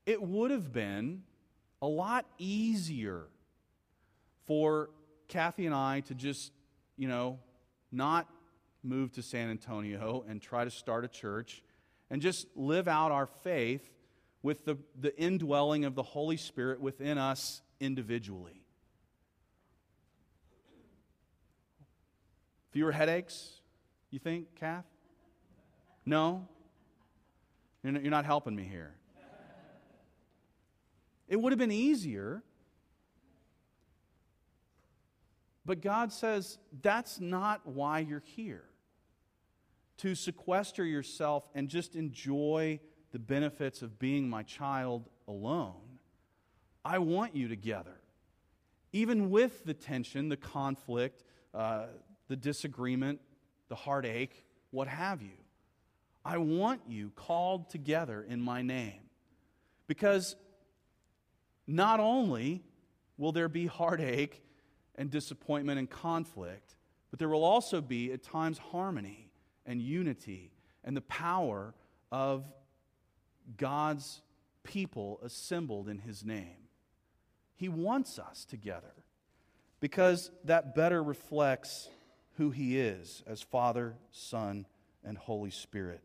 it 0.05 0.21
would 0.21 0.51
have 0.51 0.73
been 0.73 1.23
a 1.81 1.87
lot 1.87 2.25
easier 2.37 3.23
for 4.45 4.89
Kathy 5.27 5.65
and 5.65 5.75
I 5.75 6.01
to 6.01 6.15
just, 6.15 6.51
you 6.97 7.07
know, 7.07 7.39
not 7.91 8.27
move 8.83 9.11
to 9.13 9.21
San 9.21 9.49
Antonio 9.49 10.25
and 10.27 10.41
try 10.41 10.63
to 10.63 10.71
start 10.71 11.05
a 11.05 11.07
church 11.07 11.63
and 12.09 12.21
just 12.21 12.47
live 12.55 12.87
out 12.87 13.11
our 13.11 13.27
faith 13.27 13.89
with 14.43 14.65
the, 14.65 14.77
the 14.99 15.17
indwelling 15.19 15.85
of 15.85 15.95
the 15.95 16.03
Holy 16.03 16.37
Spirit 16.37 16.81
within 16.81 17.17
us 17.17 17.61
individually. 17.79 18.63
Fewer 22.71 22.91
headaches, 22.91 23.59
you 24.09 24.19
think, 24.19 24.55
Kath? 24.55 24.85
No? 26.05 26.47
You're 27.83 27.93
not, 27.93 28.01
you're 28.01 28.11
not 28.11 28.25
helping 28.25 28.55
me 28.55 28.63
here. 28.63 28.95
It 31.27 31.39
would 31.39 31.51
have 31.51 31.59
been 31.59 31.71
easier. 31.71 32.43
But 35.65 35.81
God 35.81 36.11
says 36.11 36.57
that's 36.81 37.19
not 37.19 37.65
why 37.65 37.99
you're 37.99 38.23
here. 38.25 38.63
To 39.99 40.15
sequester 40.15 40.83
yourself 40.83 41.47
and 41.53 41.69
just 41.69 41.95
enjoy 41.95 42.79
the 43.11 43.19
benefits 43.19 43.81
of 43.81 43.99
being 43.99 44.29
my 44.29 44.43
child 44.43 45.09
alone. 45.27 45.99
I 46.83 46.99
want 46.99 47.35
you 47.35 47.47
together. 47.47 47.95
Even 48.93 49.29
with 49.29 49.63
the 49.65 49.73
tension, 49.73 50.29
the 50.29 50.37
conflict, 50.37 51.23
uh, 51.53 51.85
the 52.27 52.35
disagreement, 52.35 53.19
the 53.69 53.75
heartache, 53.75 54.45
what 54.71 54.87
have 54.87 55.21
you. 55.21 55.37
I 56.23 56.37
want 56.37 56.81
you 56.87 57.11
called 57.15 57.69
together 57.69 58.25
in 58.27 58.41
my 58.41 58.61
name. 58.61 59.01
Because 59.87 60.35
not 61.67 61.99
only 61.99 62.63
will 63.17 63.31
there 63.31 63.49
be 63.49 63.65
heartache 63.65 64.43
and 64.95 65.09
disappointment 65.09 65.79
and 65.79 65.89
conflict, 65.89 66.75
but 67.09 67.19
there 67.19 67.29
will 67.29 67.43
also 67.43 67.81
be 67.81 68.11
at 68.11 68.23
times 68.23 68.57
harmony 68.57 69.29
and 69.65 69.81
unity 69.81 70.51
and 70.83 70.95
the 70.95 71.01
power 71.01 71.73
of 72.11 72.45
God's 73.57 74.21
people 74.63 75.19
assembled 75.23 75.89
in 75.89 75.99
His 75.99 76.23
name. 76.23 76.67
He 77.55 77.69
wants 77.69 78.17
us 78.17 78.45
together 78.45 78.93
because 79.79 80.31
that 80.45 80.75
better 80.75 81.03
reflects 81.03 81.89
who 82.37 82.51
He 82.51 82.79
is 82.79 83.23
as 83.27 83.41
Father, 83.41 83.95
Son, 84.11 84.65
and 85.03 85.17
Holy 85.17 85.51
Spirit. 85.51 86.01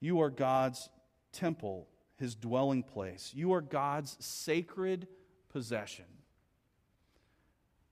You 0.00 0.20
are 0.20 0.30
God's 0.30 0.88
temple, 1.32 1.88
His 2.16 2.34
dwelling 2.34 2.82
place. 2.82 3.32
You 3.34 3.52
are 3.52 3.60
God's 3.60 4.16
sacred 4.20 5.06
possession. 5.48 6.06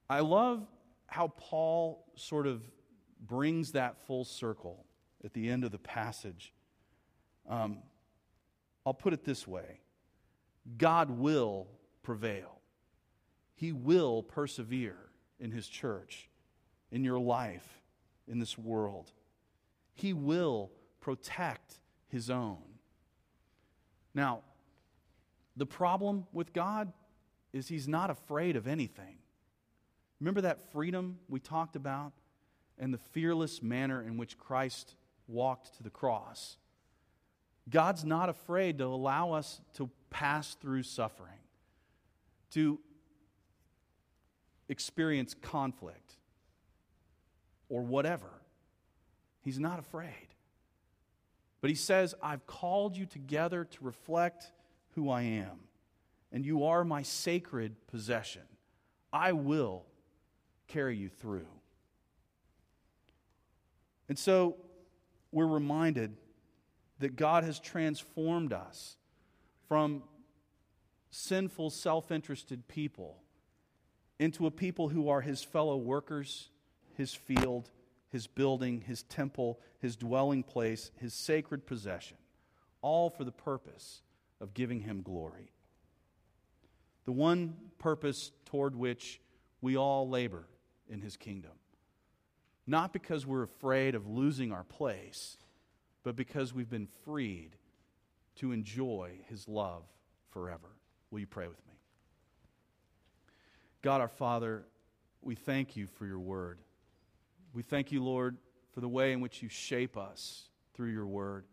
I 0.09 0.21
love 0.21 0.67
how 1.07 1.29
Paul 1.29 2.05
sort 2.17 2.47
of 2.47 2.63
brings 3.21 3.73
that 3.73 3.99
full 4.07 4.25
circle 4.25 4.85
at 5.25 5.33
the 5.33 5.49
end 5.49 5.65
of 5.65 5.73
the 5.73 5.79
passage. 5.79 6.53
Um, 7.49 7.79
I'll 8.87 8.95
put 8.95 9.13
it 9.13 9.25
this 9.25 9.47
way 9.47 9.81
God 10.77 11.11
will 11.11 11.69
prevail, 12.03 12.61
He 13.55 13.73
will 13.73 14.23
persevere 14.23 14.97
in 15.39 15.51
His 15.51 15.67
church, 15.67 16.29
in 16.91 17.05
your 17.05 17.19
life, 17.19 17.83
in 18.29 18.39
this 18.39 18.57
world. 18.59 19.13
He 19.95 20.13
will 20.13 20.71
protect 21.01 21.81
His 22.09 22.31
own. 22.31 22.63
Now, 24.15 24.41
the 25.57 25.67
problem 25.67 26.27
with 26.33 26.53
God 26.53 26.93
is 27.53 27.69
He's 27.69 27.89
not 27.89 28.11
afraid 28.11 28.57
of 28.57 28.67
anything. 28.67 29.19
Remember 30.21 30.41
that 30.41 30.73
freedom 30.73 31.19
we 31.29 31.41
talked 31.41 31.77
about 31.77 32.13
and 32.79 32.93
the 32.93 32.99
fearless 32.99 33.63
manner 33.63 34.03
in 34.03 34.17
which 34.17 34.39
Christ 34.39 34.95
walked 35.29 35.77
to 35.77 35.83
the 35.83 35.91
cross. 35.91 36.57
God's 37.69 38.05
not 38.05 38.29
afraid 38.29 38.79
to 38.79 38.85
allow 38.85 39.33
us 39.33 39.61
to 39.75 39.91
pass 40.11 40.55
through 40.55 40.83
suffering, 40.83 41.39
to 42.51 42.79
experience 44.69 45.35
conflict 45.35 46.17
or 47.69 47.83
whatever. 47.83 48.31
He's 49.41 49.59
not 49.59 49.79
afraid. 49.79 50.29
But 51.61 51.71
he 51.71 51.77
says, 51.77 52.15
I've 52.23 52.47
called 52.47 52.97
you 52.97 53.07
together 53.07 53.65
to 53.65 53.85
reflect 53.85 54.53
who 54.91 55.09
I 55.11 55.23
am, 55.23 55.61
and 56.31 56.45
you 56.45 56.65
are 56.65 56.85
my 56.85 57.03
sacred 57.03 57.75
possession. 57.87 58.43
I 59.13 59.33
will 59.33 59.87
carry 60.69 60.97
you 60.97 61.09
through. 61.09 61.47
And 64.09 64.19
so 64.19 64.57
we're 65.33 65.47
reminded 65.47 66.17
that 67.05 67.17
God 67.17 67.45
has 67.45 67.61
transformed 67.61 68.55
us 68.55 68.97
from 69.69 70.05
sinful, 71.11 71.69
self 71.69 72.11
interested 72.11 72.67
people 72.67 73.19
into 74.19 74.47
a 74.47 74.51
people 74.51 74.89
who 74.89 75.11
are 75.11 75.21
his 75.21 75.45
fellow 75.45 75.77
workers, 75.77 76.49
his 76.97 77.13
field, 77.13 77.69
his 78.09 78.27
building, 78.27 78.81
his 78.81 79.03
temple, 79.03 79.61
his 79.81 79.97
dwelling 79.97 80.43
place, 80.43 80.93
his 80.97 81.13
sacred 81.13 81.67
possession, 81.67 82.17
all 82.81 83.11
for 83.11 83.25
the 83.25 83.31
purpose 83.31 84.01
of 84.41 84.55
giving 84.55 84.81
him 84.81 85.03
glory. 85.03 85.53
The 87.05 87.13
one 87.13 87.55
purpose 87.79 88.33
toward 88.47 88.75
which 88.75 89.21
we 89.61 89.77
all 89.77 90.09
labor 90.09 90.47
in 90.89 91.03
his 91.03 91.19
kingdom. 91.19 91.53
Not 92.67 92.95
because 92.95 93.27
we're 93.27 93.43
afraid 93.43 93.95
of 93.95 94.09
losing 94.09 94.53
our 94.53 94.65
place, 94.65 95.37
but 96.05 96.15
because 96.15 96.55
we've 96.55 96.71
been 96.71 96.87
freed 97.05 97.57
to 98.37 98.53
enjoy 98.53 99.19
his 99.29 99.49
love 99.49 99.83
forever. 100.31 100.69
Will 101.11 101.21
you 101.21 101.27
pray 101.27 101.49
with 101.49 101.67
me? 101.67 101.73
God 103.83 104.01
our 104.01 104.09
Father, 104.09 104.65
we 105.23 105.35
thank 105.35 105.77
you 105.77 105.87
for 105.87 106.07
your 106.07 106.19
word. 106.19 106.59
We 107.53 107.63
thank 107.63 107.91
you, 107.91 108.03
Lord, 108.03 108.37
for 108.73 108.81
the 108.81 108.89
way 108.89 109.13
in 109.13 109.21
which 109.21 109.43
you 109.43 109.49
shape 109.49 109.97
us 109.97 110.49
through 110.75 110.91
your 110.91 111.07
word. 111.07 111.47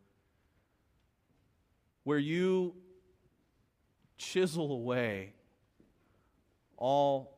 Where 2.03 2.17
you 2.17 2.75
chisel 4.17 4.71
away 4.71 5.33
all 6.77 7.37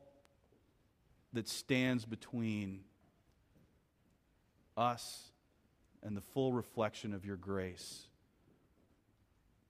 that 1.34 1.48
stands 1.48 2.04
between 2.06 2.80
us 4.76 5.30
and 6.04 6.16
the 6.16 6.20
full 6.20 6.52
reflection 6.52 7.14
of 7.14 7.24
your 7.24 7.36
grace. 7.36 8.06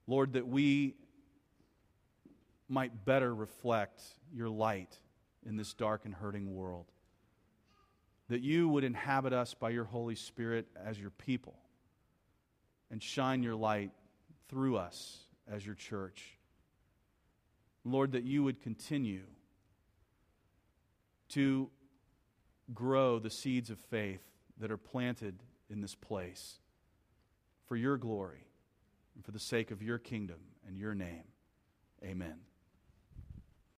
Lord, 0.07 0.35
that 0.35 0.47
we 0.47 0.97
might 2.69 3.05
better 3.05 3.35
reflect 3.35 4.03
your 4.33 4.49
light 4.49 4.99
in 5.47 5.57
this 5.57 5.73
dark 5.75 6.05
and 6.05 6.15
hurting 6.15 6.55
world. 6.55 6.87
That 8.29 8.41
you 8.41 8.69
would 8.69 8.85
inhabit 8.85 9.33
us 9.33 9.55
by 9.55 9.71
your 9.71 9.85
Holy 9.85 10.15
Spirit 10.15 10.67
as 10.83 10.99
your 10.99 11.11
people 11.11 11.55
and 12.91 13.03
shine 13.03 13.43
your 13.43 13.55
light 13.55 13.91
through 14.49 14.77
us 14.77 15.25
as 15.51 15.65
your 15.65 15.75
church. 15.75 16.39
Lord, 17.85 18.13
that 18.13 18.25
you 18.25 18.43
would 18.43 18.61
continue 18.61 19.25
to 21.31 21.71
grow 22.73 23.19
the 23.19 23.31
seeds 23.31 23.71
of 23.71 23.79
faith 23.79 24.23
that 24.59 24.71
are 24.71 24.79
planted 24.79 25.35
in 25.75 25.83
this 25.83 25.95
place 25.95 26.61
for 27.67 27.77
your 27.77 27.99
glory 27.99 28.47
and 29.15 29.25
for 29.25 29.33
the 29.33 29.39
sake 29.39 29.71
of 29.71 29.83
your 29.83 29.99
kingdom 29.99 30.39
and 30.67 30.79
your 30.79 30.95
name. 30.95 31.25
Amen. 32.03 32.37